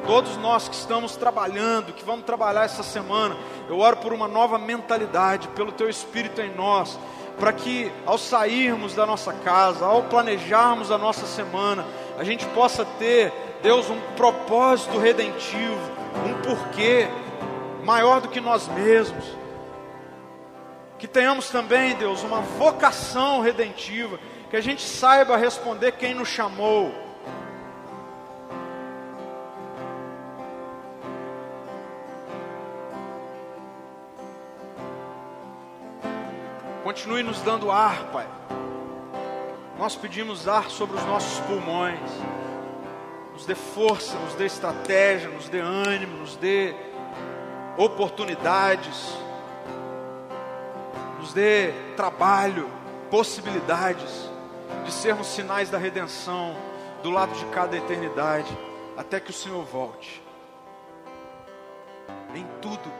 [0.06, 3.36] Todos nós que estamos trabalhando, que vamos trabalhar essa semana,
[3.68, 6.98] eu oro por uma nova mentalidade, pelo Teu Espírito em nós,
[7.38, 11.84] para que ao sairmos da nossa casa, ao planejarmos a nossa semana,
[12.16, 13.32] a gente possa ter,
[13.62, 15.78] Deus, um propósito redentivo,
[16.24, 17.06] um porquê,
[17.84, 19.24] maior do que nós mesmos.
[20.98, 24.18] Que tenhamos também, Deus, uma vocação redentiva,
[24.50, 26.92] que a gente saiba responder quem nos chamou.
[36.82, 38.26] Continue nos dando ar, Pai.
[39.78, 42.00] Nós pedimos ar sobre os nossos pulmões.
[43.32, 46.74] Nos dê força, nos dê estratégia, nos dê ânimo, nos dê
[47.78, 49.16] oportunidades,
[51.20, 52.68] nos dê trabalho,
[53.08, 54.28] possibilidades
[54.84, 56.56] de sermos sinais da redenção
[57.02, 58.56] do lado de cada eternidade,
[58.96, 60.20] até que o Senhor volte.
[62.34, 62.97] Em tudo